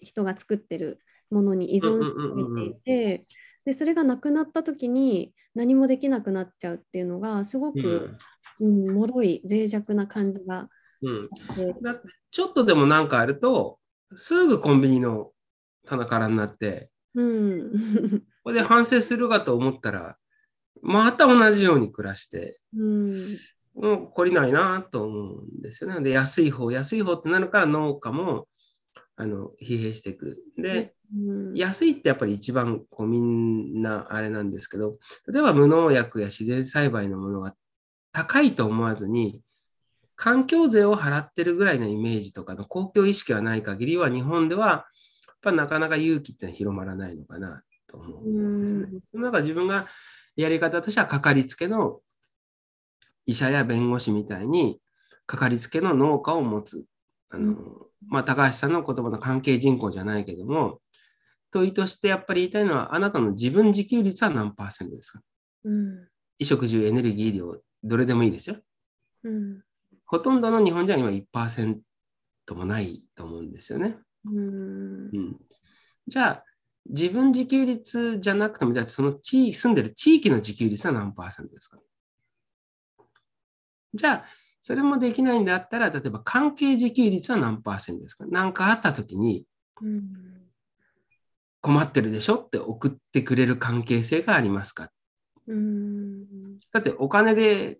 [0.00, 3.26] 人が作ってるものに依存していて、
[3.64, 8.14] でそれがなくなった時に何もできなくなっちゃうっていうのがすごく、
[8.60, 10.68] うん、うん、脆い脆弱な感じが
[11.02, 11.28] うん、
[12.30, 13.78] ちょっとでも何かあると
[14.14, 15.30] すぐコンビニの
[15.86, 20.16] 棚からになって、うん、これで反省するかと思ったら
[20.82, 23.10] また同じように暮らして、うん、
[23.74, 26.00] もう懲りないなと思うんですよね。
[26.00, 28.46] で安い方安い方ってなるから農家も
[29.16, 30.42] あの疲弊していく。
[30.58, 34.98] で、うん、安いってやっぱり一番こうみんなあれなんですけど
[35.32, 37.54] 例えば無農薬や自然栽培のものが
[38.16, 39.42] 高いと思わずに
[40.14, 44.76] 環境税を払ってるぐらいのイメージとかの公共意識がない限りは日本ではや
[45.34, 49.00] っぱなかなか勇気ってのは広まらないのかなと思うんですね。
[49.10, 49.86] その中自分が
[50.34, 52.00] やり方としてはかかりつけの
[53.26, 54.80] 医者や弁護士みたいに
[55.26, 56.86] かかりつけの農家を持つ。
[57.28, 57.54] あの、
[58.08, 60.80] まあ、高橋さんの言葉の関係人口じゃないけども、
[61.50, 65.20] 問いとしてやっぱり言いたいのは、あなたの自分自給率は何パーセントですか、
[65.64, 68.56] うん、衣食住、エネルギー、医療、どれでもいいですよ。
[69.24, 69.62] うん、
[70.04, 73.96] ほとんどの日本人は今1%もないと思うんですよね。
[74.24, 75.36] うん、うん、
[76.06, 76.44] じゃあ、
[76.88, 81.80] 自分自給率じゃなくても、じゃあその地住んでる地域の自給率は何パーセントですか？
[83.94, 84.24] じゃあ、
[84.62, 88.24] それもできないんだったら、例えば関係自給率は何パーセントですか？
[88.28, 89.44] 何かあった時に、
[91.60, 92.34] 困ってるでしょ？
[92.36, 94.90] って送ってくれる関係性がありますか？
[96.76, 97.78] だってお金で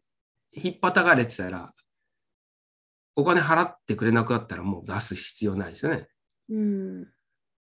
[0.50, 1.72] 引っ張かれてたら、
[3.14, 6.08] お金払ってくれなくなったらもう出す必要ないですよね。
[6.48, 7.04] うん、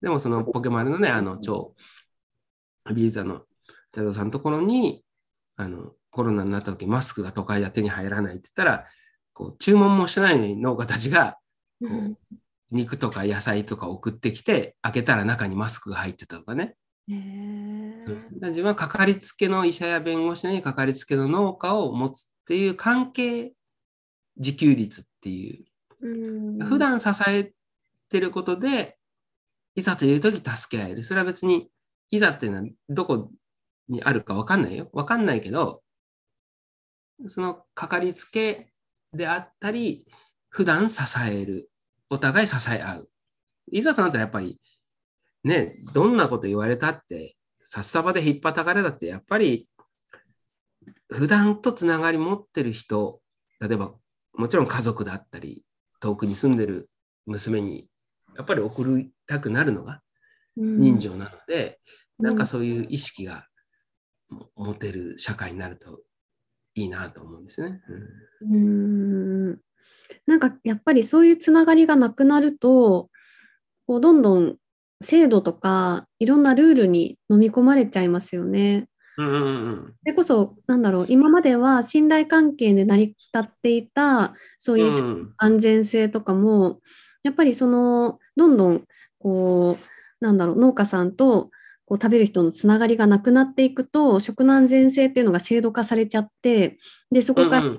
[0.00, 1.74] でもそのポケマルのね、あの超
[2.94, 3.42] ビーザの
[3.90, 5.02] 寺田さんのところに、
[5.56, 8.86] あのコロナになった時マスクが都会では手に入らないって言ったら、
[9.32, 11.38] こう注文もしてない農家たちが
[11.80, 12.16] こう
[12.70, 16.76] 肉とか野菜とか送ってきて、開けたら中にマスクが入ってたとかね。
[17.08, 17.87] うん、
[18.40, 23.52] 自分はかかりつけの医者や弁護士にかかりつけの農家を持つっていう関係
[24.36, 25.64] 自給率ってい
[26.02, 27.52] う、うん、普段支え
[28.08, 28.96] てることで
[29.74, 31.04] いざという時助け合える。
[31.04, 31.68] それは別に
[32.10, 33.30] いざっていうのはどこ
[33.88, 34.88] にあるか分かんないよ。
[34.92, 35.82] 分かんないけど
[37.26, 38.72] そのかかりつけ
[39.12, 40.06] であったり
[40.48, 41.70] 普段支える。
[42.10, 43.08] お互い支え合う。
[43.70, 44.58] いざとなったらやっぱり
[45.44, 47.36] ねどんなこと言われたって
[47.70, 49.68] 札束で引っ張たかれだってやっぱり
[51.10, 53.20] 普段とつながり持ってる人
[53.60, 53.92] 例えば
[54.32, 55.62] もちろん家族だったり
[56.00, 56.88] 遠くに住んでる
[57.26, 57.86] 娘に
[58.36, 60.00] やっぱり送りたくなるのが
[60.56, 61.78] 人情なので、
[62.18, 63.46] うん、なんかそういう意識が
[64.56, 66.00] 持てる社会になると
[66.74, 67.82] いいなと思うんですね。
[68.40, 69.58] うん、ん。
[70.26, 73.10] なんかやっぱりそういうつながりがなくなると
[73.86, 74.56] こうどんどん
[75.00, 78.88] 制度とかいろんなルールに飲み込まれちゃいますよね。
[79.16, 86.78] うんうんうん、それこそなんだろう今までは信頼関係で成り立っていたそういう安全性とかも、うん、
[87.24, 88.84] やっぱりそのどんどん
[89.18, 91.50] こうなんだろう農家さんと
[91.84, 96.78] こう食べる人のつながりがなくなっていくと食の安全性っていうのが制度化されちゃって
[97.10, 97.76] でそこから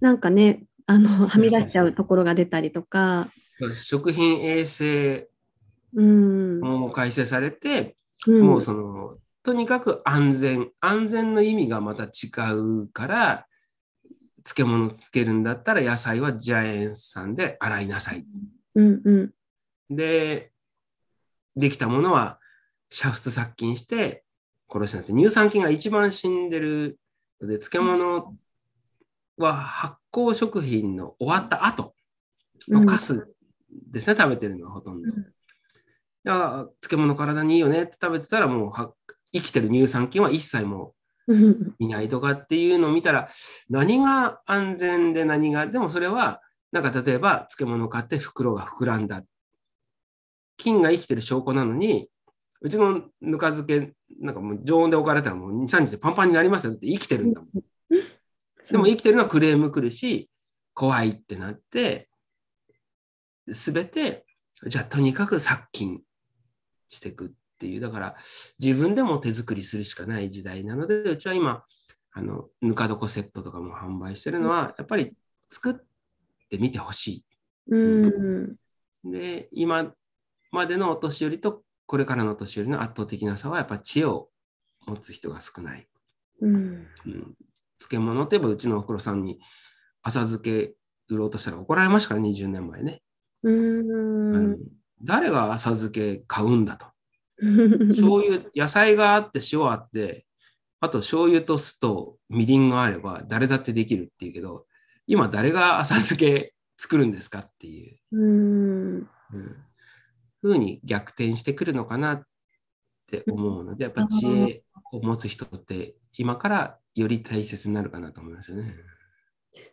[0.00, 3.30] なんかね、うんうん、あのはみ出しちゃうところが出たりとか。
[3.74, 5.28] 食品衛生
[5.92, 7.96] も改正されて、
[8.26, 10.70] うん、もうそのとにかく安全。
[10.80, 13.46] 安全の意味がまた違うから、
[14.44, 18.26] 漬物つけるんだったら野菜はジャイアンツさんで洗いなさい。
[18.74, 19.32] うんう
[19.90, 20.52] ん、で、
[21.56, 22.38] できたものは
[22.90, 24.24] 煮沸殺菌して
[24.70, 26.98] 殺しなって、乳酸菌が一番死んでる
[27.40, 28.36] ので、漬物
[29.38, 31.94] は発酵食品の終わった後
[32.68, 33.34] のカス
[33.90, 35.10] ですね、うん、食べてるのはほとんど。
[36.24, 38.72] いや、漬物体にいいよねって食べてたらもう
[39.32, 40.94] 生きてる乳酸菌は一切も
[41.78, 43.28] いないとかっていうのを見たら
[43.68, 46.40] 何が安全で何がでもそれは
[46.72, 49.22] なんか例えば漬物買って袋が膨らんだ。
[50.58, 52.08] 菌が生きてる証拠なのに、
[52.60, 56.72] うちのぬか漬け、なんかもう常温で置かれたらもう2、3日でパンパンになりますよ。
[56.72, 57.50] って生きてるんだもん。
[58.70, 60.28] でも生きてるのはクレーム来るし、
[60.74, 62.10] 怖いってなって、
[63.50, 64.26] すべて、
[64.66, 66.02] じゃあとにかく殺菌
[66.88, 68.16] していくっていう、だから
[68.58, 71.64] 自分でも手作りするしかない時代なので、うちは今、
[72.12, 75.12] あの、ぬか床セットとかも販売してるのは、やっぱり
[75.50, 75.74] 作っ
[76.48, 77.24] てみてほしい。
[77.70, 78.56] うん。
[79.04, 79.92] で、今
[80.50, 84.28] までのお年寄りとこれからのお年寄りの圧倒的な差は、やっぱ知恵を
[84.86, 85.88] 持つ人が少ない。
[86.42, 86.54] うん。
[86.54, 87.34] うん、
[87.78, 89.40] 漬物って言えばうちのおふくろさんに
[90.02, 90.74] 浅漬け
[91.08, 93.02] 売ろうとしたら怒られましたから、20年前ね。
[93.42, 94.56] うあんの。
[95.02, 96.86] 誰が浅漬け買うんだと。
[97.90, 100.26] 醤油、野菜があって塩あって、
[100.80, 104.66] あと醤油と酢とみりんがあれば誰だってできるっていうけど、
[105.06, 109.08] 今誰が浅漬け作るんですかっていう、うん。
[109.32, 109.56] うん、
[110.40, 112.22] ふうに逆転してくるのかなっ
[113.06, 118.72] て思うので、やっぱ知恵を持つ人って今からより大切になるかなと思いますよね。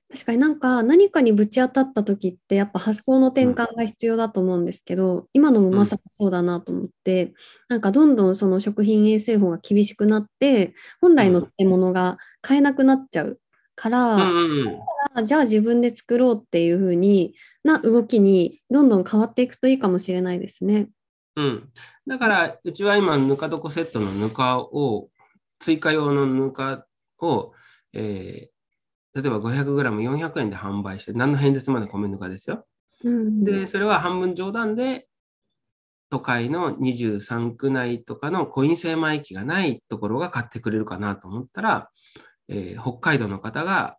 [0.10, 7.34] 確かになんか何かにぶち当たった時ってやっぱ発想の転換が必要だと思うんですけど、今のもまさかそうだなと思って、
[7.68, 13.40] なんかどんどんその食品衛生法が厳しくなって本来の漬物が買えなくなっちゃう
[13.76, 14.34] から、うんう
[14.64, 14.80] んうん
[15.18, 20.90] あじゃあ自分で作ろうっていう風にな動きにどんどん変わっていくといいかもしれないですね。
[21.38, 21.70] うん。
[22.08, 25.10] だから、うちは今、ぬか床セットのぬかを、
[25.60, 26.86] 追加用のぬか
[27.20, 27.54] を、
[27.94, 28.55] えー
[29.16, 32.66] 例えば 500g、400円で販売して、何の変哲まで米ぬかですよ。
[33.04, 35.08] うん、で、それは半分冗談で、
[36.10, 41.90] 都会の23区内とかのコイン精米機がないところが買ってくれるかなと思ったら、
[42.50, 43.98] えー北海道の方が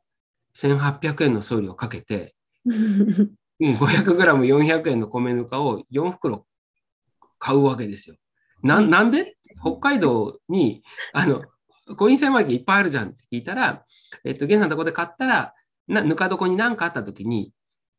[0.55, 2.35] 1800円の送料をかけて、
[2.67, 6.47] うん、500g、400円の米ぬかを4袋
[7.39, 8.17] 買うわけですよ。
[8.63, 9.37] なうんなんで？
[9.61, 11.43] 北海道に、あの、
[11.95, 13.85] コイン精米機いっぱいあるじゃんって聞いたら、
[14.25, 15.55] えっと、ゲンさんのとこで買ったら、
[15.87, 17.53] なぬか床に何かあった時に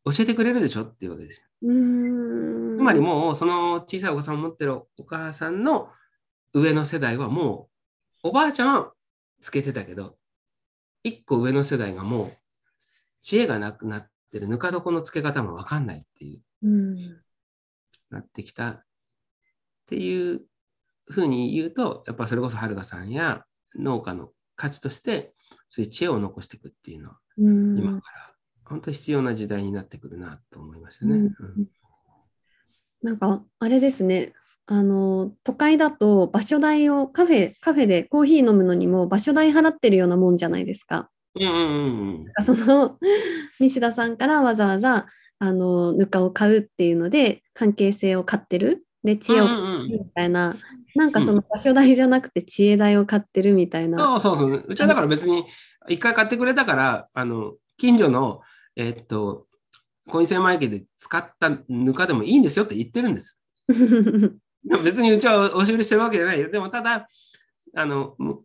[0.04, 1.69] 教えてくれるでしょっていうわけですよ。
[1.69, 5.89] うんつまりもう、その小さいお子さんを持ってるお母さんの
[6.54, 7.69] 上の世代はも
[8.23, 8.91] う、おばあちゃんは
[9.41, 10.17] つけてたけど、
[11.04, 12.32] 一個上の世代がもう、
[13.21, 16.67] 知恵がなくなってるぬか床のつけ方もわかんないっていう。
[16.67, 16.97] うん
[18.10, 18.84] なってきたっ
[19.88, 20.41] ていう
[21.10, 23.43] ふうに言うと、やっぱそれこそはるかさんや
[23.78, 25.34] 農家の価値として、
[25.70, 27.78] そういう知恵を残していくっていうのは、うん。
[27.78, 28.34] 今から
[28.66, 31.16] 本当に必要な時代になってくるなと思いましたね。
[31.16, 31.24] うん。
[31.24, 31.32] うん。
[33.02, 34.34] なんかあれですね。
[34.70, 41.10] あの都会だと場所代をカフェカフェでコーヒー飲むのにも場所代払ってるようなもんじゃないですか。
[41.36, 42.98] うんうんうんその
[43.60, 45.06] 西田さんからわざわざ
[45.40, 48.84] あのぬかを買うっていうので関係性を買ってる。
[49.04, 49.48] で知恵を
[49.88, 50.58] みたいな、
[50.98, 54.00] なんかその場所代じゃなくて知恵代を買ってるみたいな。
[54.00, 54.64] そうそうそう。
[54.68, 55.46] うちはだから別に
[55.88, 58.42] 一回買ってくれたから、あの、近所の、
[58.76, 59.46] えっと、
[60.10, 63.40] コイン精米機で使ったぬかでもいいんですよって言ってるんです。
[64.84, 66.50] 別にうちは押し売りしてるわけじゃないよ。
[66.50, 67.08] でもただ、
[67.76, 68.44] あの、む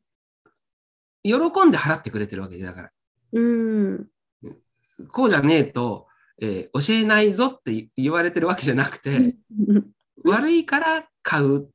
[1.23, 1.37] 喜
[1.67, 2.91] んで払ってくれてるわけだから。
[3.33, 4.09] うん
[5.09, 6.07] こうじゃねえと、
[6.41, 9.37] えー教えないぞって言われてるわけじゃなくて、
[10.25, 11.71] 悪いから買う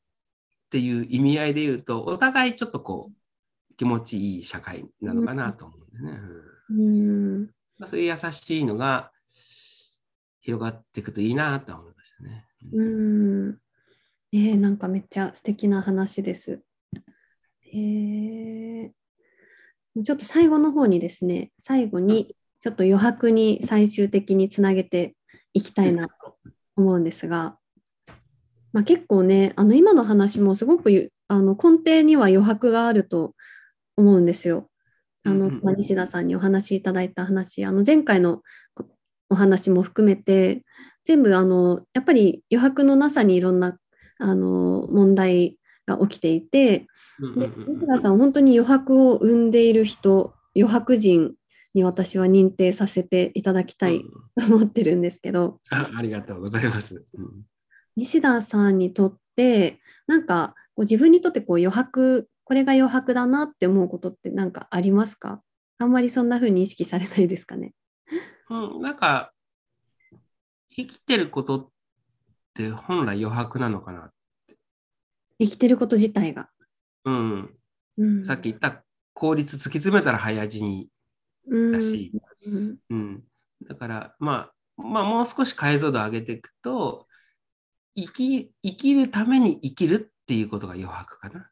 [0.67, 6.19] っていう意味合いで言うと、お互いちょっとこう、気持ちいい社会なのかなと思うんでね。
[6.69, 7.49] うんうん
[7.79, 9.11] まあそういう優しいのが
[10.41, 12.45] 広がっていくといいなとは思いましたね。
[12.73, 13.57] うん
[14.33, 16.61] えー、なんかめっちゃ素敵な話です。
[17.71, 18.91] えー、
[20.03, 25.15] ちょっと最後の方にですね、最後にちょっと余白に最終的につなげて
[25.53, 26.37] いきたいなと
[26.75, 27.57] 思うんですが、
[28.73, 33.33] まあ、結構ね、あの今の話もすごくゆあの根底には余白があると
[33.95, 34.69] 思うんですよ。
[35.23, 38.41] あのまあ西田さんにお話しいただいた話、あの前回の
[38.73, 38.85] こ
[39.29, 40.63] お話も含めて、
[41.03, 43.77] 全部あのやっぱり余白のなさにいろんな
[44.19, 46.87] あの問題が起きていて、
[47.19, 51.33] 西田さん、本当に余白を生んでいる人、余白人
[51.73, 54.47] に私は認定させていただきたいうん。
[54.47, 57.03] と思ってるんですけど、あありがとうございます。
[57.13, 57.43] うん
[57.97, 65.41] 西田さんにとって、なんかこう自分にとってこう余白、これが余白だなって思うことって何かありますか？
[65.79, 67.73] あんまりそんな風に意識されないですかね？
[68.49, 69.33] うん、なんか、
[70.69, 71.69] 生きてることっ
[72.53, 74.11] て本来余白なのかな。
[75.39, 76.49] 生きてること自体が。
[77.03, 77.49] うん、
[77.97, 78.83] うん、さっき言った
[79.13, 80.87] 効率突き詰めたら早死に
[81.47, 82.11] うんだし、
[82.45, 82.77] うん。
[82.89, 83.23] うん、
[83.67, 87.06] だからまあまあ、もう少し解像度を上げていくと
[87.97, 91.49] 生き生きるために生きるっていうことが余白かな。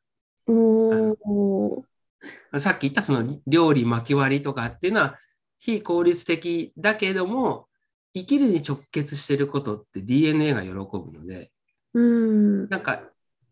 [2.60, 5.16] さっき言ったその料理巻き割りとかっていうのは
[5.58, 7.68] 非効率的だけども
[8.14, 11.52] 生きるに直結してることって DNA が喜ぶので
[11.94, 13.02] うんなんか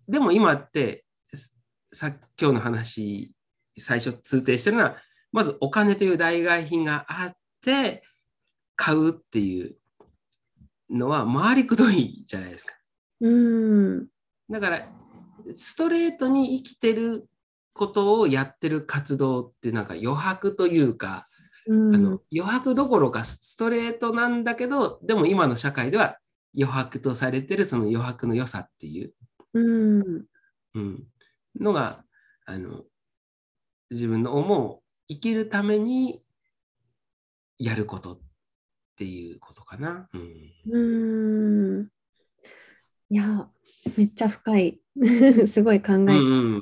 [0.07, 1.05] でも今って
[1.91, 3.35] さ今日の話
[3.77, 4.97] 最初通底してるのは
[5.31, 8.03] まずお金という代替品があって
[8.75, 9.75] 買うっていう
[10.89, 12.75] のは回りくどいじゃないですか。
[13.23, 14.07] うん。
[14.49, 14.87] だから
[15.55, 17.27] ストレートに生きてる
[17.73, 21.25] ことをやってる活動ってなんか余白というか、
[21.65, 21.95] うん。
[21.95, 26.17] あの余白どころかストレートなんだけどでも今の社会では
[26.55, 29.13] 余白とされてるその余白の良さっていう、
[29.53, 30.25] うん。
[30.75, 31.03] うん、
[31.59, 32.03] のが
[32.45, 32.81] あの
[33.89, 36.21] 自分の思う生きるために
[37.57, 38.19] やることっ
[38.97, 40.09] ていうことかな。
[40.13, 40.51] うん。
[40.71, 42.02] うん
[43.13, 43.47] いや
[43.95, 44.79] めっちゃ深い。
[45.47, 46.61] すごい考えて、うんうん。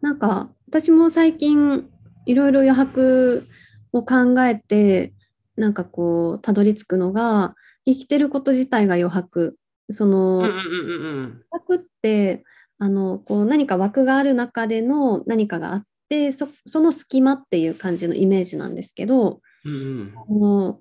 [0.00, 1.90] なんか私も最近
[2.24, 3.46] いろいろ余白
[3.92, 5.12] を考えて
[5.54, 9.58] なんかこうたどり着くのが生きてること自体が余白。
[9.90, 12.42] その、うんうんうんうん枠って
[12.78, 20.14] あのこう何か枠がある中での何かがあってそその隙間っていう感じのイメージなんですけどうんうん。
[20.16, 20.80] あの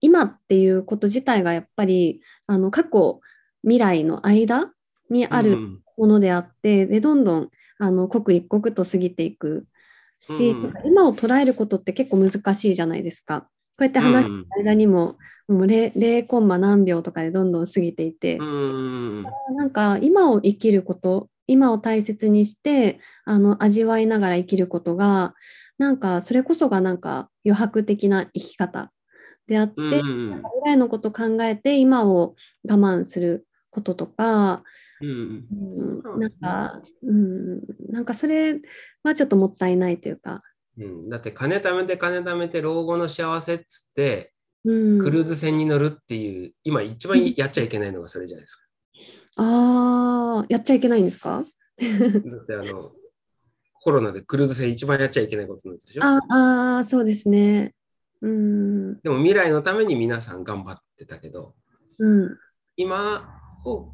[0.00, 3.20] 今っていうこと自体がやっぱりあの過去
[3.62, 4.72] 未来の間
[5.10, 9.66] にあるうんものであってでどんどんあの刻一刻と過ぎていく
[10.18, 10.74] し、うん。
[10.86, 13.42] 今を捉えることって結構難しいじゃないですか。
[13.42, 13.48] こ
[13.80, 15.16] うやって話してる間にも,、
[15.48, 25.34] もう 0, 0コンマ何秒とかでどんどん過ぎていて、うんうんなんか今を生きること今を大切にしてあの味わいながら生きることが
[25.78, 28.92] なんかそれこそがなんか余白的な生き方
[29.46, 32.34] であって、うんうん未来のこと考えて今を
[32.68, 34.62] 我慢することとか、
[35.00, 35.46] うん
[36.10, 36.20] うん。
[36.20, 37.60] なんか、うん、
[37.90, 38.60] なんかそれ
[39.02, 40.42] はちょっともったいないというか、
[40.78, 48.62] うん、だって金貯めて金貯めて老後の幸せっつってうん、クルーズ船に乗るっていう、今一番やっちゃいけないのがそれじゃないですか。
[49.36, 51.44] ああやっちゃいけないんですか？
[51.80, 52.92] だってあの
[53.82, 56.02] コロナでクルーズ船一番やっちゃいけないことになったでしょ？
[56.04, 57.74] ああーそうですね。
[58.20, 59.00] うん。
[59.00, 61.54] でも未来のために皆さん頑張ってたけど
[61.98, 62.36] うん。
[62.76, 63.92] 今を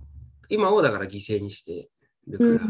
[0.49, 1.89] 今をだから犠牲にして
[2.27, 2.61] るから、うん。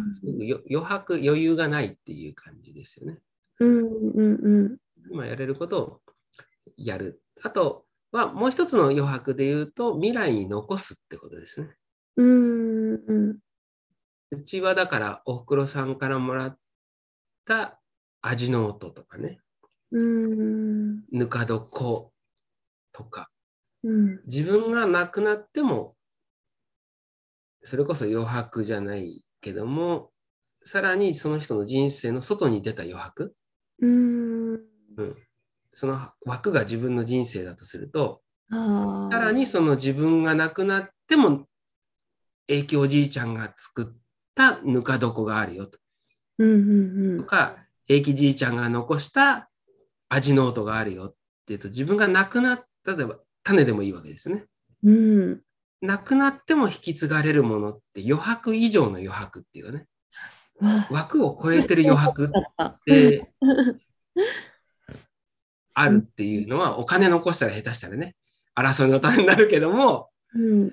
[0.71, 3.19] 余白余裕がないっていう感じですよね。
[3.61, 4.77] うんうんうん。
[5.11, 6.01] 今やれることを
[6.77, 7.23] やる。
[7.43, 11.69] あとはもう一つの余白で言うと未来に残すってことですね。
[12.17, 13.39] うんうん。
[14.31, 16.59] うちはだからおふくろさんからもらっ
[17.45, 17.81] た
[18.23, 19.39] 味の素とかね、
[19.93, 21.05] うん。
[21.13, 22.11] ぬか床
[22.93, 23.31] とか、
[23.85, 24.21] うん。
[24.27, 25.96] 自分が亡くなっても、
[27.67, 30.13] それこそ余白じゃないけども、
[30.65, 33.35] さらにその人の人生の外に出た余白、
[33.83, 34.53] うん。
[34.55, 35.17] うん、
[35.73, 41.49] その枠が自分の人生だとすると、さらにその自分が亡くなっても、
[42.47, 44.01] 影響おじいちゃんが作っ
[44.37, 45.81] たぬか床があるよと。
[46.39, 47.19] うんうんうん。
[47.23, 47.57] とか、
[47.89, 49.51] 永吉じいちゃんが残した
[50.09, 51.15] 味の音があるよっ
[51.45, 54.45] ていうと、自分が亡くなった、例えば種でもいいわけですよね。
[54.85, 55.41] うん
[55.83, 59.87] 亡くなっても引き継がれるものって余白以上の余白っていうかね、
[60.61, 62.31] わ枠を超えてる余白っ
[62.87, 63.31] て
[65.75, 68.17] あるっていうのは、お金残したら下手したらね、
[68.55, 70.73] 争いの種になるけども、うん。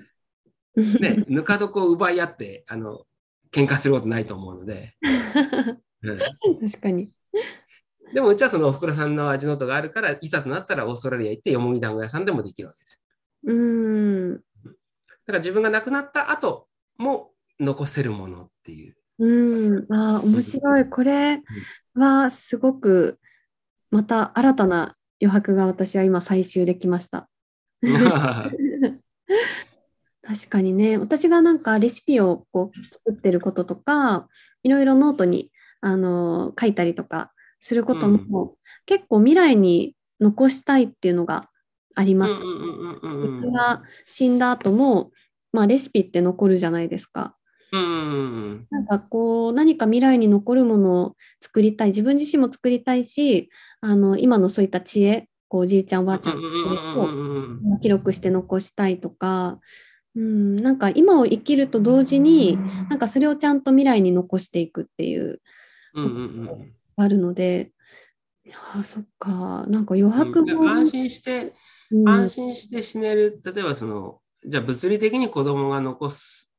[0.98, 3.04] ね、ぬか床を奪い合って、あの、
[3.52, 4.96] 喧嘩することないと思うので、
[6.02, 6.18] うん。
[6.18, 7.10] 確かに。
[8.14, 13.02] でもうちはそのおふくろさんの味の素があるから、いざとなったらオーストラリア行ってよもぎ団子屋さんでもできるわけです。
[13.44, 14.36] うん。
[14.36, 14.42] だ
[15.26, 16.68] から自分が亡くなった後
[16.98, 18.96] も残せるものっていう。
[19.18, 19.86] うん。
[19.92, 20.88] あー面白い。
[20.88, 21.42] これ
[21.94, 23.18] はすごく
[23.90, 27.28] また新たな余白が私は今採集できました。
[30.22, 30.98] 確かにね。
[30.98, 34.28] 私がなんかレシピをこう作ってることとか
[34.62, 35.50] いろいろノートに
[35.80, 38.56] あの書いたりとかすることも、
[38.86, 41.50] 結構未来に残したいっていうのが
[41.94, 42.34] あります。
[42.40, 45.12] 僕が死んだ後も、
[45.52, 47.36] まあ、レシピって残るじゃないですか。
[47.72, 59.58] うんうんなんかこう何か未来に残るものを作りたい自分自身も作りたいしあの今のそういった知恵こうおじいちゃんおばあちゃんをん記録して残したいとか、
[60.14, 65.40] うん、なんか今を生きると同時になんかそれをちゃんと未来に残していくっていう
[65.94, 67.72] うんうんあるので。
[68.46, 69.64] いやーそっか。
[69.68, 71.52] なんか余白も、安心してうん
[72.06, 76.52] 安心して死ねる、例えばその、じゃあ物理的に子供が残す、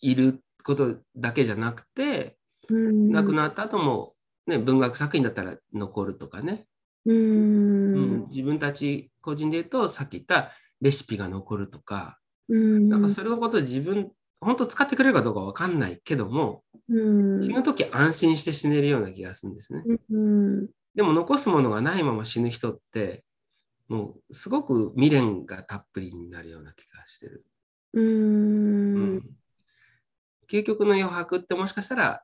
[0.00, 2.36] いることだけじゃなくて、
[2.68, 3.10] うん。
[3.10, 4.14] 亡くなった後も、
[4.46, 6.66] ね、文学作品だったら残るとかね、
[7.04, 8.16] ううん。
[8.24, 12.18] ん自分たち個人で言うと、さっき言ったレシピが残るとか、
[12.48, 12.88] うん。
[12.88, 14.10] なんかそれのことで自分、
[14.40, 17.42] 本当使ってくれるかどうかわかんないけども、うん。
[17.42, 19.82] 死ぬとき安心して死ねるような気がするんですね。
[20.10, 20.66] うん。
[20.94, 23.24] でも残すものがないまま死ぬ人って、
[23.88, 27.44] もうすごく未練がたっぷりになるような気がしてる。
[27.92, 29.22] ううん
[30.50, 32.22] 究極の余白ってもしかしたら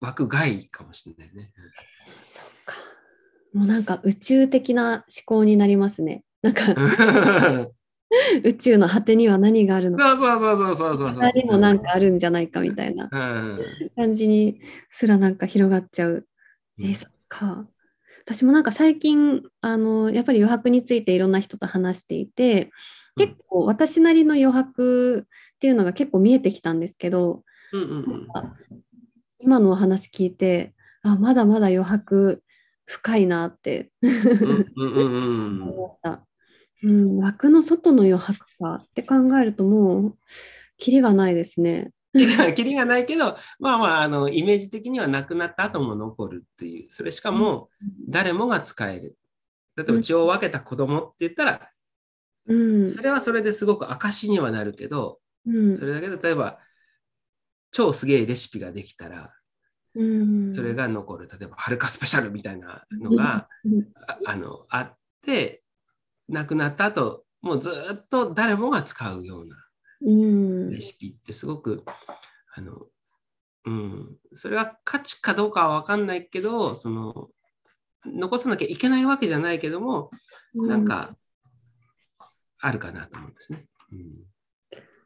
[0.00, 1.52] 枠外かもしれないね。
[2.28, 2.76] そっか。
[3.52, 6.24] もうなんか宇宙的な思考になりますね。
[6.42, 6.74] なんか
[8.42, 10.16] 宇宙の果てには何があるのか。
[10.16, 11.46] そうそうそうそうそうそう。
[11.46, 13.58] もなんかあるんじゃないかみたいなうん。
[13.96, 14.60] 感じに
[14.90, 16.26] すらなんか広がっちゃう。
[16.80, 17.66] えーそっか。
[18.30, 22.70] 私もなんか最近あのやっぱり余白についていろんな人と話していて
[23.16, 28.28] 結構私なりの余白っていうのが結構見えてきたんですけどうんうんうん
[29.40, 32.40] 今のお話聞いてあまだまだ余白
[32.84, 36.24] 深いなってうんうんうんうん 思った。
[36.82, 40.18] うん、枠の外の余白かって考えるともう
[40.78, 41.90] キリがないですね。
[42.12, 47.68] キリがキリがないけど、まあまあ、あの、イメージ的にはなくなった後も残るっていう、それしかも
[48.08, 49.16] 誰もが使える。
[49.76, 51.70] 例えば血を分けた子供って言ったら、
[52.46, 55.76] うん、それはそれですごく証にはなるけど、うん。
[55.76, 56.58] それだけで例えば、
[57.70, 59.32] 超すげえレシピができたら、
[59.94, 61.28] うん、それが残る。
[61.28, 63.88] 例えば、はるかスペシャルみたいなのが、うん。
[64.06, 65.62] ああのあって、
[66.28, 69.56] 亡くなった後、もうずっと誰もが使うような
[70.02, 71.84] うんレシピってすごく、
[72.54, 72.86] あの、
[73.66, 77.28] うん、それは価値かどうかは分かんないけど、その、
[78.06, 80.10] 残さなきゃいけないわけじゃないけども、
[80.54, 81.16] なんか、
[82.58, 83.66] あるかなと思うんですね。
[83.92, 84.30] うん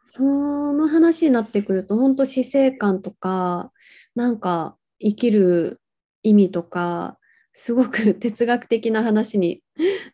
[0.06, 3.72] その話になってくると本当死生観とか
[4.14, 5.80] なんか生きる
[6.22, 7.18] 意味とか
[7.54, 9.62] すごく哲学的な話に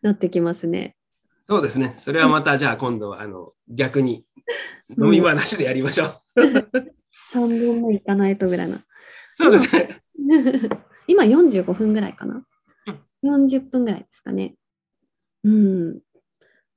[0.02, 0.96] なってきますね。
[1.46, 1.94] そうですね。
[1.96, 4.24] それはまた、じゃあ今度は、あの、逆に
[4.98, 6.40] 飲み話でやりましょう。
[7.32, 8.82] 3分目いかないとぐらいな。
[9.34, 10.02] そうですね。
[11.06, 12.44] 今45分ぐらいかな。
[13.22, 14.54] 40分ぐらいですかね。
[15.44, 16.00] うん。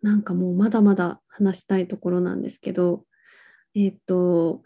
[0.01, 3.05] なんかもうまだまだ話したいところなんですけど、
[3.75, 4.61] えっ、と、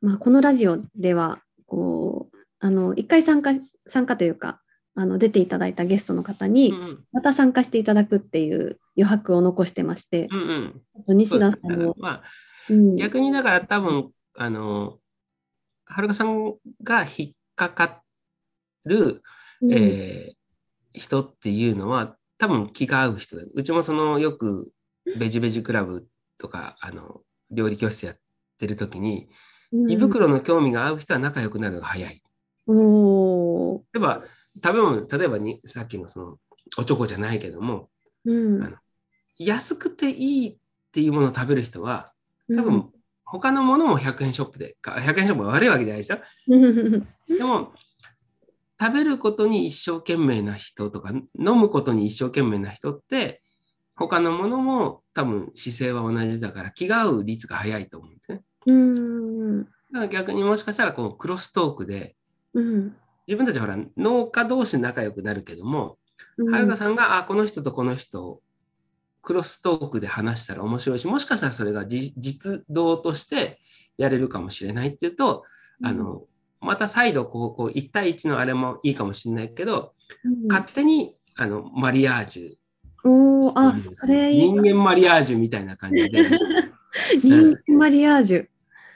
[0.00, 4.60] まあ、このラジオでは、こう、あの、一回参加し、参加というか、
[4.94, 11.16] あの、出ていただいたゲストの方にう、んまた参加していただくっていう余白を残してましてう、んうん。
[11.18, 12.22] 西田さんも、まあ、
[12.70, 12.96] うん。
[12.96, 14.98] 逆にだから多分、あの、
[15.86, 18.02] はるかさんが引っかか
[18.84, 19.22] る、
[19.60, 19.72] うん。
[19.72, 20.38] えー
[20.94, 23.44] 人っていうのは多分気が合う人だ。
[23.54, 24.72] うちもそのよく
[25.18, 26.06] ベジベジクラブ
[26.38, 28.16] とかあの料理教室やっ
[28.58, 29.28] てる時に、
[29.72, 29.90] うん。
[29.90, 32.22] 胃袋の興味が合う人は仲良くなるのが早い。
[32.66, 33.78] おー。
[33.92, 34.24] 例えば
[34.62, 36.36] 食べ物、例えばにさっきのその
[36.78, 37.88] おちょこじゃないけども、
[38.24, 38.62] うん。
[38.62, 38.76] あの
[39.36, 40.56] 安くていいっ
[40.92, 42.12] ていうものを食べる人は
[42.48, 42.64] 多うん。
[42.64, 42.90] 分
[43.24, 46.18] 他のものも100円ショップで、か100円ショップが悪いわけじゃないですよ。
[46.48, 47.06] うん。
[47.28, 47.72] でも、
[48.80, 53.42] 食べることに一生懸命な人とか、飲むことに一生懸命な人って、
[53.96, 58.42] 他のものも多分姿勢は同じだから気が合う率が早いと思うんですね。
[58.66, 59.64] うん。
[59.64, 62.14] だから逆にもしかしたらこうクロストークで、
[62.54, 62.96] うん。
[63.26, 65.98] 自分たちほら農家同士仲良くなるけども、
[66.38, 66.50] うん。
[66.50, 68.40] はるかさんが、あ、この人とこの人、
[69.28, 73.60] クロストークで話したら面白いし、もしかしたらそれがじ実動として
[73.98, 75.44] やれるかもしれないっていうと、
[75.84, 76.22] あの、
[76.62, 79.92] また再度こう、こう1対1のあれもいいかもしれないけど、
[80.24, 80.48] うん。
[80.48, 82.58] 勝手にあのマリアージ
[83.04, 84.50] おーあうんそれュ、いい。
[84.50, 86.30] 人間マリアージュみたいな感じで、
[87.22, 88.46] 人間マリアージュ。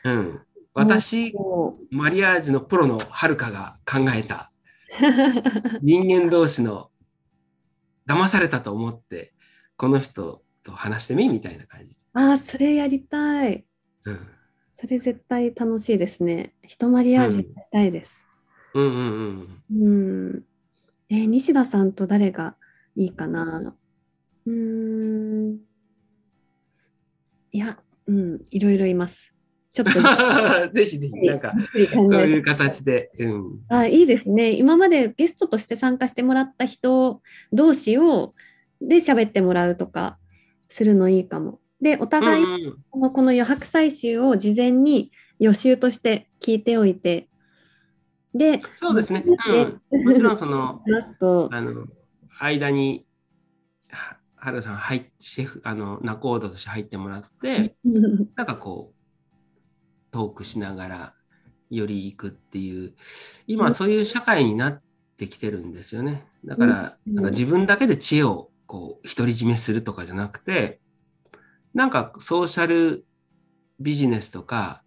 [0.05, 0.41] うん、
[0.73, 4.51] 私、おマリアージュのプロのはるかが考えた。
[4.99, 6.91] ー人間同士の
[8.09, 9.35] 騙されたと思って、
[9.83, 11.97] この人と話してみみたいな感じ。
[12.13, 13.65] あそれやりたい
[14.05, 14.19] うん
[14.71, 18.13] それ絶対楽しいですね人マリアージュやりたいです
[18.75, 19.83] うんうんうん。
[19.83, 19.91] う
[20.37, 20.45] ん
[21.09, 22.55] えー西田さんと誰が
[22.95, 23.75] いいかな？
[24.47, 25.59] うーん
[27.51, 27.77] いや
[28.07, 29.35] うんいろいろいます
[29.73, 31.55] ちょっと ぜひぜひ、なんか、
[31.91, 33.11] そういう形で。
[33.19, 33.61] うん。
[33.69, 34.51] あいいですね。
[34.53, 37.23] 今までゲストとして参加してもらった人
[37.55, 38.35] 同士を
[38.89, 40.19] で喋ってもらうとか
[40.69, 41.61] するのいいかも。
[41.81, 42.45] で、お互い、
[42.87, 47.29] そのこの余白採集を事前に予習として聞いておいて、
[48.35, 49.25] で、そうですね。
[49.27, 50.05] うん。
[50.05, 50.83] もちろん、その、
[51.51, 51.87] あの、
[52.39, 53.07] 間に
[53.91, 57.77] は原さん入シェフあの仲人として入ってもらって、
[58.35, 61.15] なんかこうトークしながら
[61.71, 62.95] より行くっていう
[63.47, 64.83] 今そういう社会になっ
[65.17, 66.27] てきてるんですよね。
[66.45, 70.81] だからうんなんか自分だけで知恵をこう独り占めするとかじゃなくて
[71.75, 73.05] なんかソーシャル
[73.79, 74.83] ビジネスとか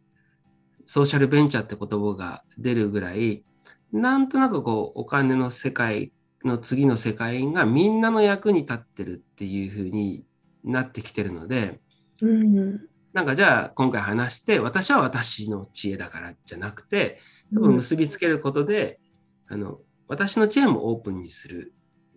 [0.86, 3.44] ソーシャルベンチャーって言葉が出るぐらい
[3.92, 6.12] なんとなくこうお金の世界
[6.44, 10.26] の次の世界がみんなの役に立ってるっていう風に
[10.64, 11.80] なってきてるので
[12.24, 12.88] うん。
[13.14, 17.20] なんかじゃあ今回話して私は私の知恵だからじゃなくて
[17.54, 19.00] 多分結びつけることで、
[19.48, 19.78] あの
[20.08, 21.75] 私の知恵もオープンにする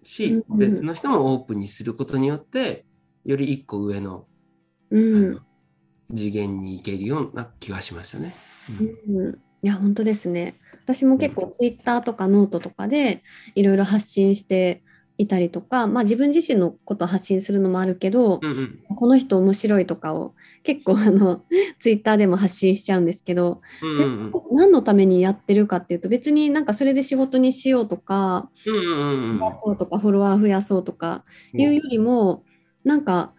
[0.08, 2.84] し、うん別の人もオープンにすることによって
[3.24, 4.26] より一個上の,、
[4.90, 5.40] うん。
[6.14, 8.34] 次元に行けるような気がしますよね。
[9.16, 9.38] うん。
[9.62, 10.54] いや本当ですね。
[10.84, 13.22] 私も結構ツイッターとかノートとかで
[13.54, 14.82] いろいろ発信して
[15.18, 18.78] いたりとか、まあ、自分自身のことを発信するのもあるけど、うんうん。
[18.96, 21.42] この人面白いとかを結構あの
[21.80, 23.60] ツイッターでも発信しちゃうんですけど、
[23.94, 24.32] それうんうん。
[24.52, 32.44] 何のためにやってるかっていうと別になんかそれで仕事にしようとか、うんうんうんとかフォロワー増やそうとかいうよりも
[32.84, 33.32] なんか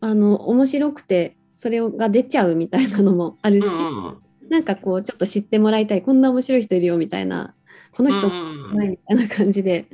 [0.00, 4.16] あの面白くてそれが出ちゃうみたいなのもあるし、うんうん。
[4.48, 7.54] なんかこうちょっと知ってもらいたいこんな面白い人いるよみたいな
[7.92, 8.74] この人うんうんうん。
[8.74, 9.86] ないみたいな感じで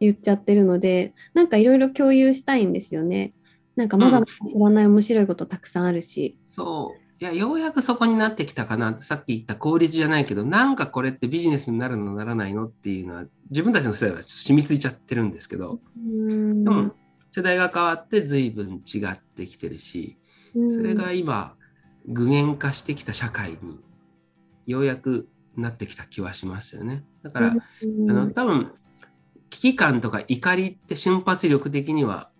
[0.00, 3.32] 言っちゃってるのでなんかいろいろ共有したいんですよね。
[3.76, 6.38] なんかまだまだ知らない面白いことたくさんあるし。
[6.54, 7.00] そう。
[7.20, 9.00] いやようやくそこになってきたかな。
[9.00, 16.64] さっき言った効率じゃないけどなんかこれってビジネスになるのならないのっていうのは自分たちの世代は染みついちゃってるんですけど、うん。
[16.64, 16.92] でも
[17.34, 20.16] 世代が変わって随分違ってきてるし
[20.68, 21.56] それが今
[22.06, 23.80] 具現化してきた社会に
[24.66, 27.04] ようやくなってきた気はしますよね。
[27.22, 28.72] だから、うんあの多分
[29.50, 32.30] 危機感とか怒りって瞬発力的には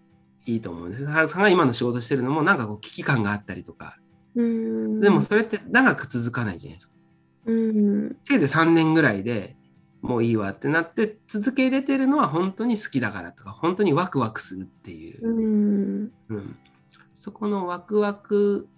[0.47, 1.07] いいと思うんです。
[1.07, 3.99] 原さんが今の仕事してるのもなんかこう危機感があったりとか
[4.35, 6.95] うんでもそれって長く続かないじゃないですか。
[7.47, 9.57] うんせいぜい3年ぐらいで
[10.03, 16.57] もういいわってなって続けれてるのは本当に好きだからとか本当にワクワクするっていうう、んうん
[17.15, 18.69] そこのワクワク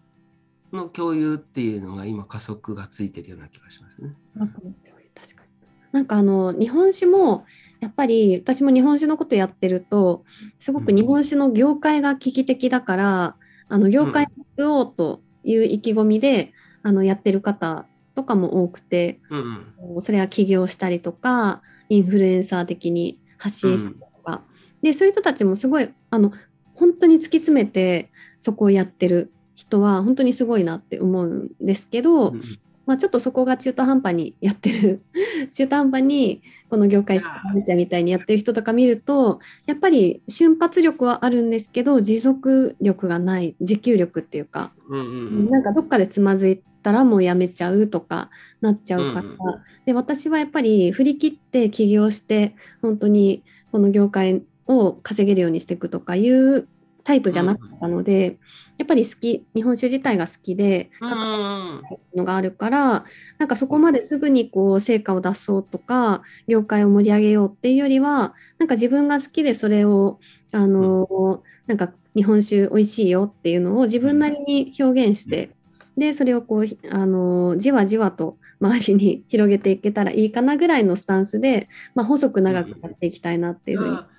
[0.73, 4.15] の共有っていうのが今加速がついてるような気がしますね。
[4.39, 5.49] 確かに
[5.93, 7.47] なんかあの日本酒も
[7.81, 10.25] やっぱり私も日本酒のことやってると
[10.59, 13.37] すごく日本酒の業界が危機的だから、
[13.69, 14.27] あの業界を
[14.57, 20.03] 救おうという意気込みで、あのやってる方とかも多くてうんうん。
[20.03, 24.43] それは起業したりとかインフルエンサー的に発信したりとか、
[24.83, 26.33] でそういう人たちもすごいあの
[26.75, 32.43] 本当に突き詰めてそこをやってる人は本当にすごいなって思うんですけど、うん
[32.87, 35.03] まあ、ちょっとそこが中途半端にやってる
[35.53, 48.31] 中途半端にこの業界使われたみたいにやってる人とか見るとやっぱり瞬発力はあるんですけど持続力がない持久力っていうか、うんうんなんかどっかでつまずいたらもうやめちゃうとか
[48.61, 49.37] なっちゃうから、うんうん
[49.85, 56.67] で私はやっぱり振り切って起業して本当にこの業界を稼げるようにしていくとかいう
[57.05, 58.37] タイプじゃなかったので、
[58.79, 61.83] やっぱり好き日本酒自体が好きで、うんうん
[62.15, 63.05] のがあるから
[63.39, 70.19] なんかそこまですぐにこう成果を出そうとか業界を盛り上げようっていうよりはなんか自分が好きでそれを
[70.53, 75.51] あの、なんか日本酒美味しいよっていうのを自分なりに表現して、
[75.99, 83.97] でそれをこうあのじわじわと周りに広げていけたらいいかなぐらいのスタンスで、まあ、細く長くやっていきたいなっていうふうに。
[83.97, 84.16] あうん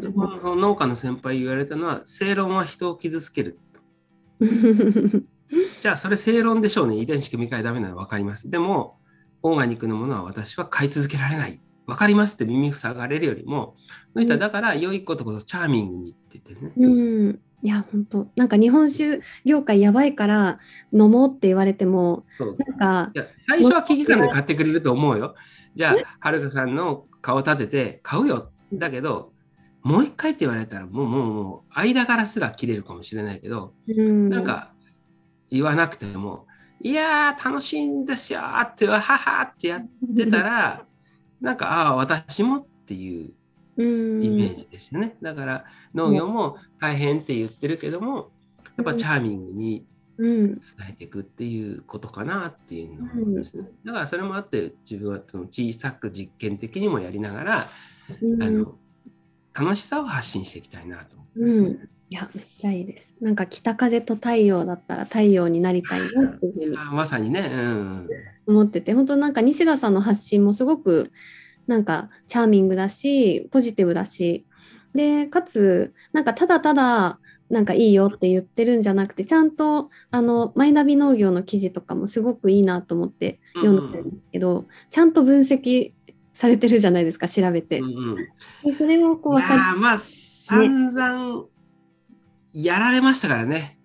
[0.00, 3.58] そこその農家の先輩言われたのは正論は人を傷つける。
[5.80, 6.96] じゃあそれ正論でしょうね。
[6.96, 8.50] 遺伝子組み換えダメなの分かります。
[8.50, 8.98] でも、
[9.42, 11.60] オーガニックのものは私は買い続けられない。
[11.86, 13.74] 分かりますって耳塞がれるよりも、
[14.12, 16.72] その人はだから良いことこそチャーミングにって言ってるね。
[16.76, 16.88] う
[17.32, 20.60] んいや本当なんか日本酒業界やばいから
[20.92, 25.34] 飲もうって言われてもなんかいや最初は危機感で買ってくれると思うよ。
[25.74, 28.52] じゃあ、はるかさんの顔立てて買うよ。
[28.72, 29.32] だけど、
[29.82, 34.28] もう一回って言われたら、もうもうもう間柄すら切れるかもしれないけど、うん。
[34.28, 34.72] なんか
[35.50, 36.46] 言わなくても、
[36.80, 40.84] いやー楽しいんですよーって、わははってやってたら、
[41.40, 43.32] なんか、ああ、私もっていう
[43.76, 45.16] うんイメージですよね。
[45.22, 45.64] だから
[45.94, 48.30] 農業も大変って言ってるけども、
[48.76, 49.86] やっぱチャーミングに
[50.18, 50.54] うん。
[50.54, 50.60] 伝
[50.90, 53.68] えていくっていうことかなっていうのを思いますね。
[53.84, 57.70] だからそれもあって自分はその小さく実験的にもやりながら、
[58.20, 58.42] うん。
[58.42, 58.74] あの
[59.58, 61.66] 楽しさを発信していきたいなと思いますね。
[61.66, 68.08] うんいやめっちゃいいですなんか北風と太陽だったら太陽になりたいなっていうふうにあまさにね、うん。
[68.46, 71.12] 思ってて本当なんか西田さんの発信もすごく
[71.66, 74.46] なんかチャーミングだしポジティブだし
[74.94, 77.18] でかつなんかただただ
[77.50, 85.92] なんかいいよって言ってるんじゃなくてちゃんとあのマイナビ農業の記事とかもすごくいいなと思って読んでるんですけど、ちゃんと分析
[86.38, 87.80] されてるじゃないですか調べて。
[87.80, 88.16] うんうん。
[88.16, 91.46] でそれをこう分かりいやーまあ散々
[92.52, 93.76] やられましたからね。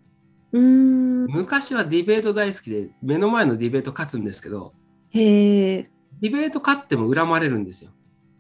[0.52, 1.26] うーん。
[1.32, 4.76] 昔はディベート大好きで目の前のディベート勝つんですけど
[5.10, 5.90] へえ
[6.22, 7.90] ディベート勝っても恨まれるんですよ。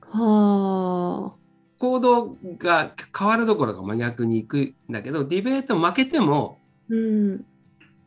[0.01, 1.35] はあ。
[1.79, 7.45] 行動が変わるどころか真逆に行くんだけどディベート負けてもうん。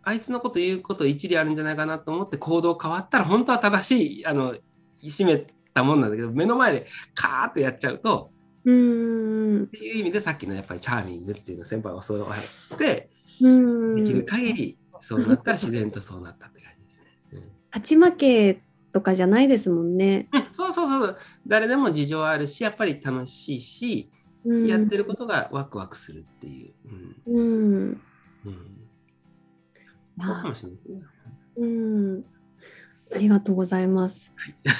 [0.04, 4.54] あいつのこと言うこと一理あるんじゃないかなと思って行動変わったら本当は正しいあの
[5.02, 8.30] 締めたもんなんだけど目の前でカーッとやっちゃうと
[8.64, 13.10] うーんっていう意味でさっきのやっぱりチャーミングっていうのを先輩は教わって
[13.42, 17.52] うんできる限りそうなったら自然とそうなったって感じですね。
[17.70, 18.62] 勝ち負け
[18.92, 20.28] とかじゃないですもんね。
[20.32, 24.10] うん、そうそうそう誰でも事情あるしやっぱり楽しいし、
[24.46, 26.72] うん、やってることがワクワクするっていう、
[27.28, 28.00] うんうん。
[28.46, 28.54] うん、
[30.18, 31.02] かあもしれないですね。
[31.58, 32.24] うん。
[33.14, 34.32] ありがとうございます。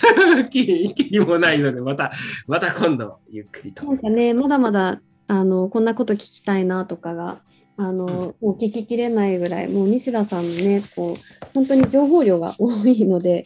[0.51, 2.13] きりもないのでまた
[2.47, 3.85] また今度ゆっくりと。
[3.85, 7.41] なんかね、まだまだあのこんなこと聞きたいなとかが。
[7.79, 11.17] あのもう聞ききれないぐらいもう西田さんのねこう
[11.55, 13.45] 本当に情報量が多いので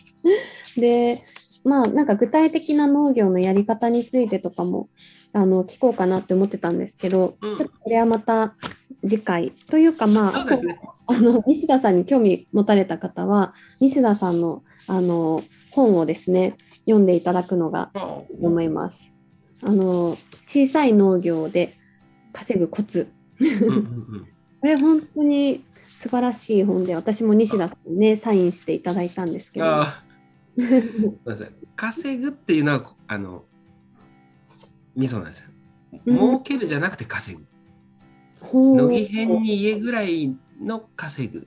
[0.77, 1.21] で
[1.65, 4.89] まあなんか具体的な農業のやり方についてとかも
[5.33, 7.57] あの聞こうかなって思ってたんですけど、うん。
[7.57, 8.55] ちょっとこれはまた
[9.03, 10.79] 次回というかまあね。
[11.07, 19.11] あの西田さんに興味持たれた方は西田さんのあの本をですね読んでいただくのがいいと思います。
[19.63, 20.17] あの
[20.47, 21.77] 小さい農業で
[22.33, 23.09] 稼ぐコツ。
[24.61, 29.85] これ本当に素晴らしい本で私も西田さんにねサインしていただいたんですけど。
[31.77, 33.45] 稼ぐっていうのはあの
[35.01, 35.47] 味噌なんですよ。
[36.07, 37.45] うん儲けるじゃなくて稼ぐ。
[38.53, 41.47] 乃木編に家ぐらいの稼ぐ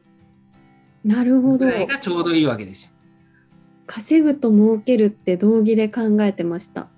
[1.04, 2.92] なるほどぐらいがちょうどいいわけですよ。
[3.88, 6.90] 稼ぐと儲けるって同義で考えてました。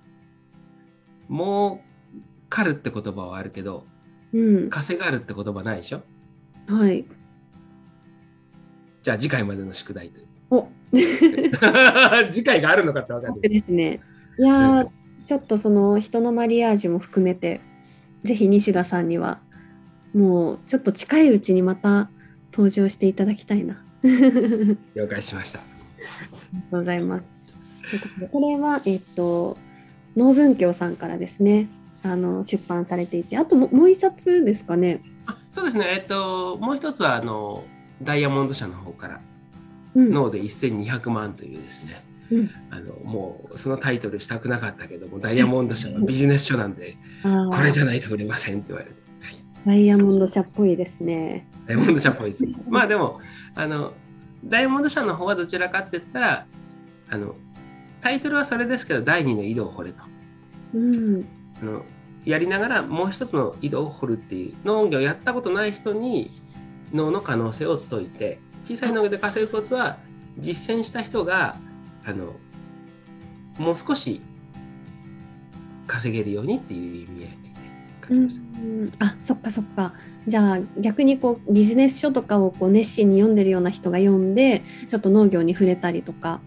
[1.30, 1.80] 儲
[2.50, 3.86] かるって言葉はあるけど
[4.34, 6.02] うん稼がるって言葉ないでしょ？
[6.68, 7.06] はい
[9.04, 10.26] じゃあ次回までの宿題という。
[10.52, 10.68] お
[12.32, 13.66] 次回があるのかってわかんないでです。
[13.68, 14.00] すね。
[14.38, 14.90] いやー
[15.26, 17.62] ちょっとその人のマリアージュも含めて
[18.24, 19.40] ぜひ西田さんには
[20.14, 22.10] もうちょっと近いうちにまた
[22.52, 23.74] 登場していただきたいな。
[23.74, 25.60] あ り了解しました。
[25.60, 25.66] が
[26.72, 27.24] とうございます。
[27.92, 29.58] ことでこれはえっと
[30.16, 31.70] 農文教さんからですね
[32.02, 35.02] あの出版されていてあとももう一冊ですかね。
[35.26, 37.64] あそうですね、えっと、もう一つはあの
[38.04, 39.22] ダイヤモンド社の方から
[39.96, 41.96] うん脳で1200万というですね、
[42.32, 42.50] うん。
[42.72, 51.48] あのもうそのタイトルしたくなかったけどもダイヤモンド社はビジネス書なんでこれじゃないと売れませんって言われて、はい、ダイヤモンド社っぽいですね。
[51.68, 52.46] ダイヤモンド社っぽいです。
[52.68, 53.20] まあでも
[53.56, 53.94] あの
[54.44, 56.46] ダイヤモンド社の方はどちらかって言ったら
[57.10, 57.36] あの
[58.02, 60.04] タイトルはそれですけど第二の井戸を掘れと。
[60.74, 61.26] うん。
[61.62, 61.86] あの
[62.26, 66.32] やりながらもう一つの井戸を掘るっていう農業やったことない人に
[66.92, 69.98] 脳の可能性を解いて小さい農業で稼ぐコツは
[70.40, 71.58] 実践した人が
[72.06, 72.34] あの
[73.58, 74.22] もう少し
[75.88, 77.38] 稼げるようにっていう意味合いで
[78.02, 78.42] 書きうました。
[78.60, 79.94] んあそっかそっか
[80.28, 86.40] じゃあ逆にこうビジネス書とかをこう熱心に読んでるような人が読んでちょっと農業に触れたりとか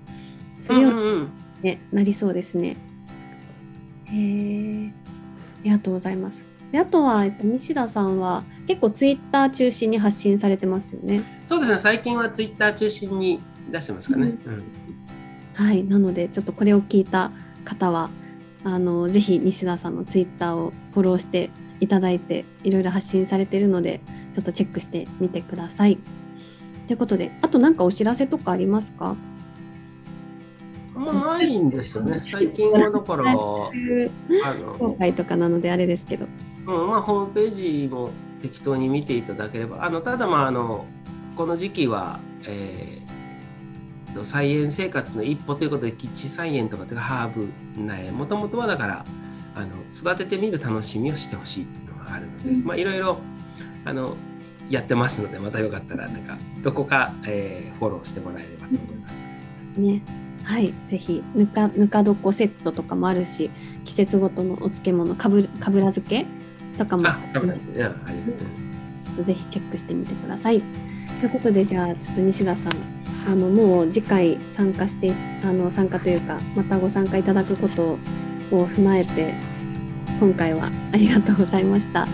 [0.59, 1.29] するように、うんうん
[1.63, 2.77] ねなりそうですね。
[4.05, 4.93] へえ
[5.61, 6.41] ありがとうございます。
[6.71, 11.23] であとは、えっと、西田さんは結構ツイッター中心に発信されてますよね。
[11.47, 13.41] そうですね最近はツイッター中心に
[13.73, 14.27] 出してますかね。
[14.47, 14.63] うん
[15.59, 17.33] はい、なのでちょっとこれを聞いた
[17.65, 18.11] 方は
[18.63, 21.51] あのぜひ西田さんのツイッターをフォローして
[21.81, 24.01] いただいていろいろ発信されているので
[24.33, 25.99] ちょっとチェックしてみてください。
[26.87, 29.17] ということであと何かお知らせとかありますか？
[30.95, 32.21] あんまないんですよね。
[32.23, 34.11] 最近はだから、 あ紹
[34.81, 36.27] の、介とかなのであれですけど。
[36.67, 38.11] うん、まあ、ホームページも
[38.43, 40.87] 適当に見ていただければ、あの、ただまあ、あの、
[41.37, 42.98] この時期は、えー
[44.19, 49.05] と、菜園生活の一歩ということで、キッチン菜園とかハーブ苗、もともとはだから、
[49.55, 53.19] あの、育ててみる楽しみをしてほしいっていうのがあるので、うんまあ、いろいろ、
[53.85, 54.17] あの、
[54.69, 59.23] やってますので、またよかったら、なんか、どこか、えーフォローしてもらえればと思います。
[59.77, 60.03] ね。
[60.43, 63.51] はい、ぜひぬかぬか床セットとかもあるし
[63.85, 66.25] 季節ごとのお漬物かぶかぶら漬け
[66.79, 67.85] とかもあ、多分ですね。
[67.85, 68.39] あありますね。
[69.05, 70.63] ちょっとぜひチェックしてみてください。
[71.21, 75.13] ということでじゃあちょっと西田さんあのもう次回参加して
[75.43, 77.99] あの参加というかまたご参加いただくこと
[78.51, 79.35] を踏まえて
[80.21, 82.03] 今回はありがとうございました。
[82.03, 82.09] あ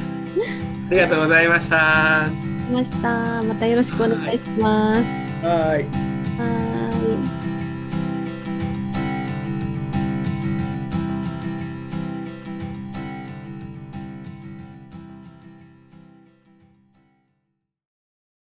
[0.91, 2.29] りがとうございました。
[2.73, 3.43] ました。
[3.43, 5.01] またよろしくお願いします。
[5.43, 5.85] はい。
[5.85, 7.44] はーい。